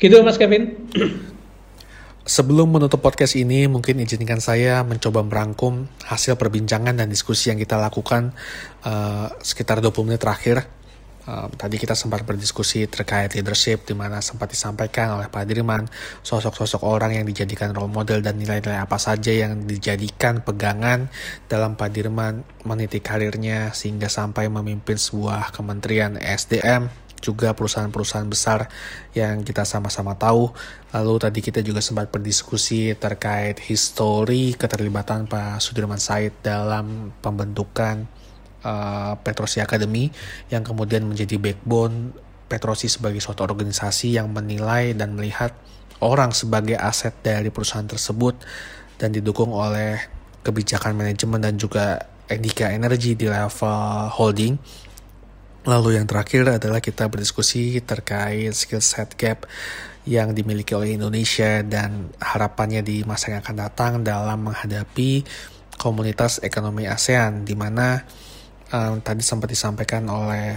Gitu 0.00 0.16
Mas 0.24 0.40
Kevin. 0.40 0.72
Sebelum 2.20 2.68
menutup 2.76 3.00
podcast 3.00 3.34
ini, 3.34 3.64
mungkin 3.66 3.96
izinkan 4.00 4.38
saya 4.38 4.84
mencoba 4.84 5.24
merangkum 5.24 5.88
hasil 6.04 6.36
perbincangan 6.36 6.94
dan 6.96 7.08
diskusi 7.08 7.48
yang 7.50 7.58
kita 7.58 7.80
lakukan 7.80 8.36
uh, 8.84 9.34
sekitar 9.40 9.80
20 9.82 10.08
menit 10.08 10.20
terakhir 10.20 10.68
Um, 11.30 11.46
tadi 11.54 11.78
kita 11.78 11.94
sempat 11.94 12.26
berdiskusi 12.26 12.90
terkait 12.90 13.30
leadership 13.38 13.86
di 13.86 13.94
mana 13.94 14.18
sempat 14.18 14.50
disampaikan 14.50 15.14
oleh 15.14 15.30
Pak 15.30 15.46
Dirman 15.46 15.86
sosok-sosok 16.26 16.82
orang 16.82 17.14
yang 17.14 17.22
dijadikan 17.22 17.70
role 17.70 17.86
model 17.86 18.18
dan 18.18 18.34
nilai-nilai 18.34 18.82
apa 18.82 18.98
saja 18.98 19.30
yang 19.30 19.62
dijadikan 19.62 20.42
pegangan 20.42 21.06
dalam 21.46 21.78
Pak 21.78 21.94
Dirman 21.94 22.42
meniti 22.66 22.98
karirnya 22.98 23.70
sehingga 23.70 24.10
sampai 24.10 24.50
memimpin 24.50 24.98
sebuah 24.98 25.54
kementerian 25.54 26.18
SDM 26.18 26.90
juga 27.22 27.54
perusahaan-perusahaan 27.54 28.26
besar 28.26 28.66
yang 29.14 29.46
kita 29.46 29.62
sama-sama 29.62 30.18
tahu. 30.18 30.50
Lalu 30.90 31.14
tadi 31.20 31.38
kita 31.46 31.62
juga 31.62 31.78
sempat 31.78 32.10
berdiskusi 32.10 32.98
terkait 32.98 33.60
histori 33.70 34.58
keterlibatan 34.58 35.30
Pak 35.30 35.62
Sudirman 35.62 36.02
Said 36.02 36.42
dalam 36.42 37.14
pembentukan 37.22 38.18
uh, 38.64 39.16
Petrosi 39.20 39.60
Academy 39.60 40.08
yang 40.48 40.64
kemudian 40.64 41.04
menjadi 41.06 41.36
backbone 41.36 42.12
Petrosi 42.50 42.90
sebagai 42.90 43.22
suatu 43.22 43.46
organisasi 43.46 44.18
yang 44.18 44.34
menilai 44.34 44.90
dan 44.98 45.14
melihat 45.14 45.54
orang 46.02 46.34
sebagai 46.34 46.74
aset 46.74 47.14
dari 47.22 47.54
perusahaan 47.54 47.86
tersebut 47.86 48.34
dan 48.98 49.14
didukung 49.14 49.54
oleh 49.54 50.02
kebijakan 50.42 50.98
manajemen 50.98 51.38
dan 51.38 51.54
juga 51.54 52.10
etika 52.26 52.74
energi 52.74 53.14
di 53.14 53.30
level 53.30 54.10
holding. 54.10 54.58
Lalu 55.68 56.00
yang 56.00 56.08
terakhir 56.08 56.58
adalah 56.58 56.80
kita 56.80 57.06
berdiskusi 57.06 57.84
terkait 57.84 58.50
skill 58.56 58.80
set 58.80 59.14
gap 59.14 59.44
yang 60.08 60.32
dimiliki 60.32 60.72
oleh 60.72 60.96
Indonesia 60.96 61.60
dan 61.60 62.08
harapannya 62.16 62.80
di 62.80 63.04
masa 63.04 63.36
yang 63.36 63.44
akan 63.44 63.56
datang 63.60 63.92
dalam 64.00 64.48
menghadapi 64.48 65.22
komunitas 65.76 66.40
ekonomi 66.40 66.88
ASEAN 66.88 67.44
di 67.44 67.52
mana 67.52 68.00
um, 68.70 69.02
tadi 69.02 69.22
sempat 69.22 69.50
disampaikan 69.50 70.06
oleh 70.08 70.56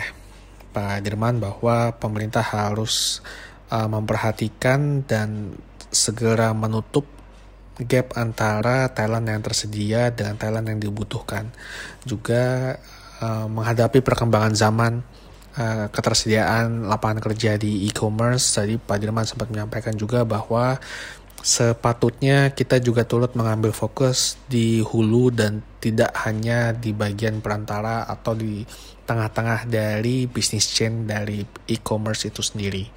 Pak 0.73 1.05
Dirman 1.05 1.37
bahwa 1.37 1.93
pemerintah 1.93 2.41
harus 2.41 3.21
uh, 3.69 3.85
memperhatikan 3.85 5.05
dan 5.05 5.53
segera 5.93 6.49
menutup 6.57 7.05
gap 7.85 8.17
antara 8.17 8.89
talent 8.93 9.25
yang 9.25 9.41
tersedia 9.41 10.13
dengan 10.13 10.37
talent 10.37 10.65
yang 10.69 10.81
dibutuhkan. 10.81 11.49
Juga 12.05 12.77
uh, 13.21 13.45
menghadapi 13.49 14.01
perkembangan 14.01 14.53
zaman 14.53 14.93
uh, 15.57 15.85
ketersediaan 15.89 16.89
lapangan 16.89 17.21
kerja 17.21 17.57
di 17.57 17.85
e-commerce. 17.89 18.57
Tadi 18.57 18.77
Pak 18.77 18.97
Dirman 18.97 19.25
sempat 19.25 19.49
menyampaikan 19.49 19.93
juga 19.97 20.25
bahwa 20.25 20.77
sepatutnya 21.43 22.55
kita 22.55 22.79
juga 22.79 23.03
turut 23.03 23.35
mengambil 23.35 23.75
fokus 23.75 24.39
di 24.47 24.79
hulu 24.79 25.27
dan 25.27 25.59
tidak 25.83 26.15
hanya 26.23 26.71
di 26.71 26.95
bagian 26.95 27.43
perantara 27.43 28.07
atau 28.07 28.31
di 28.31 28.63
tengah-tengah 29.03 29.67
dari 29.67 30.23
bisnis 30.31 30.71
chain 30.71 31.03
dari 31.03 31.43
e-commerce 31.67 32.31
itu 32.31 32.39
sendiri. 32.39 32.87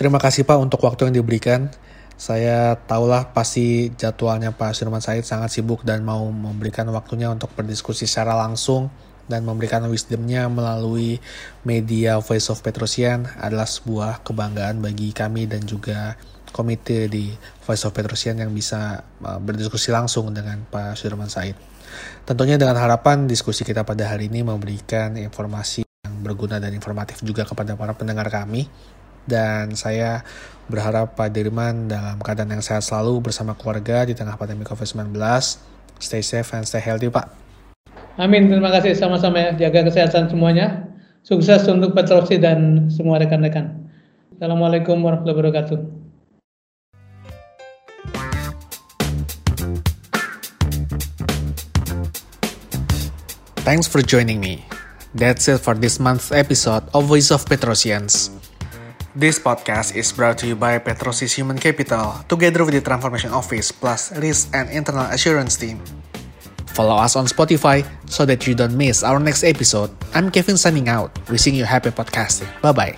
Terima 0.00 0.16
kasih 0.16 0.48
Pak 0.48 0.56
untuk 0.56 0.80
waktu 0.80 1.12
yang 1.12 1.20
diberikan. 1.20 1.68
Saya 2.16 2.74
tahulah 2.74 3.30
pasti 3.36 3.92
jadwalnya 3.94 4.50
Pak 4.50 4.74
Sirman 4.74 5.04
Said 5.04 5.22
sangat 5.28 5.54
sibuk 5.54 5.84
dan 5.84 6.02
mau 6.02 6.24
memberikan 6.32 6.88
waktunya 6.90 7.28
untuk 7.30 7.52
berdiskusi 7.54 8.08
secara 8.08 8.34
langsung 8.34 8.90
dan 9.28 9.44
memberikan 9.44 9.84
wisdomnya 9.86 10.48
melalui 10.48 11.20
media 11.62 12.16
Voice 12.18 12.48
of 12.48 12.64
Petrosian 12.64 13.28
adalah 13.38 13.68
sebuah 13.68 14.24
kebanggaan 14.24 14.80
bagi 14.80 15.12
kami 15.12 15.46
dan 15.46 15.62
juga 15.68 16.16
komite 16.58 17.06
di 17.06 17.30
Voice 17.62 17.86
of 17.86 17.94
Petrosian 17.94 18.42
yang 18.42 18.50
bisa 18.50 19.06
uh, 19.22 19.38
berdiskusi 19.38 19.94
langsung 19.94 20.34
dengan 20.34 20.66
Pak 20.66 20.98
Sudirman 20.98 21.30
Said. 21.30 21.54
Tentunya 22.26 22.58
dengan 22.58 22.74
harapan 22.74 23.30
diskusi 23.30 23.62
kita 23.62 23.86
pada 23.86 24.10
hari 24.10 24.26
ini 24.26 24.42
memberikan 24.42 25.14
informasi 25.14 25.86
yang 26.02 26.18
berguna 26.26 26.58
dan 26.58 26.74
informatif 26.74 27.22
juga 27.22 27.46
kepada 27.46 27.78
para 27.78 27.94
pendengar 27.94 28.26
kami. 28.26 28.66
Dan 29.28 29.78
saya 29.78 30.24
berharap 30.66 31.14
Pak 31.14 31.30
Dirman 31.30 31.86
dalam 31.86 32.18
keadaan 32.18 32.58
yang 32.58 32.64
sehat 32.64 32.82
selalu 32.82 33.30
bersama 33.30 33.54
keluarga 33.54 34.02
di 34.08 34.18
tengah 34.18 34.34
pandemi 34.34 34.66
COVID-19. 34.66 35.14
Stay 36.00 36.24
safe 36.24 36.48
and 36.56 36.64
stay 36.66 36.82
healthy, 36.82 37.12
Pak. 37.12 37.28
Amin, 38.18 38.50
terima 38.50 38.72
kasih 38.74 38.98
sama-sama 38.98 39.38
ya. 39.38 39.68
Jaga 39.68 39.86
kesehatan 39.86 40.26
semuanya. 40.26 40.90
Sukses 41.22 41.62
untuk 41.68 41.92
Petrosi 41.92 42.40
dan 42.40 42.88
semua 42.88 43.20
rekan-rekan. 43.20 43.84
Assalamualaikum 44.32 44.96
warahmatullahi 45.02 45.38
wabarakatuh. 45.38 45.97
Thanks 53.68 53.84
for 53.84 54.00
joining 54.00 54.40
me. 54.40 54.64
That's 55.12 55.44
it 55.44 55.60
for 55.60 55.76
this 55.76 56.00
month's 56.00 56.32
episode 56.32 56.88
of 56.96 57.04
Voice 57.04 57.28
of 57.28 57.44
Petrosians. 57.44 58.32
This 59.12 59.36
podcast 59.36 59.92
is 59.92 60.08
brought 60.08 60.40
to 60.40 60.48
you 60.48 60.56
by 60.56 60.80
Petrosis 60.80 61.36
Human 61.36 61.60
Capital 61.60 62.24
together 62.32 62.64
with 62.64 62.72
the 62.72 62.80
Transformation 62.80 63.28
Office 63.28 63.68
plus 63.68 64.16
Risk 64.16 64.56
and 64.56 64.72
Internal 64.72 65.12
Assurance 65.12 65.60
team. 65.60 65.84
Follow 66.72 66.96
us 66.96 67.12
on 67.12 67.28
Spotify 67.28 67.84
so 68.08 68.24
that 68.24 68.48
you 68.48 68.56
don't 68.56 68.72
miss 68.72 69.04
our 69.04 69.20
next 69.20 69.44
episode. 69.44 69.92
I'm 70.16 70.32
Kevin 70.32 70.56
signing 70.56 70.88
out, 70.88 71.12
wishing 71.28 71.52
you 71.52 71.68
happy 71.68 71.92
podcasting. 71.92 72.48
Bye 72.64 72.72
bye. 72.72 72.96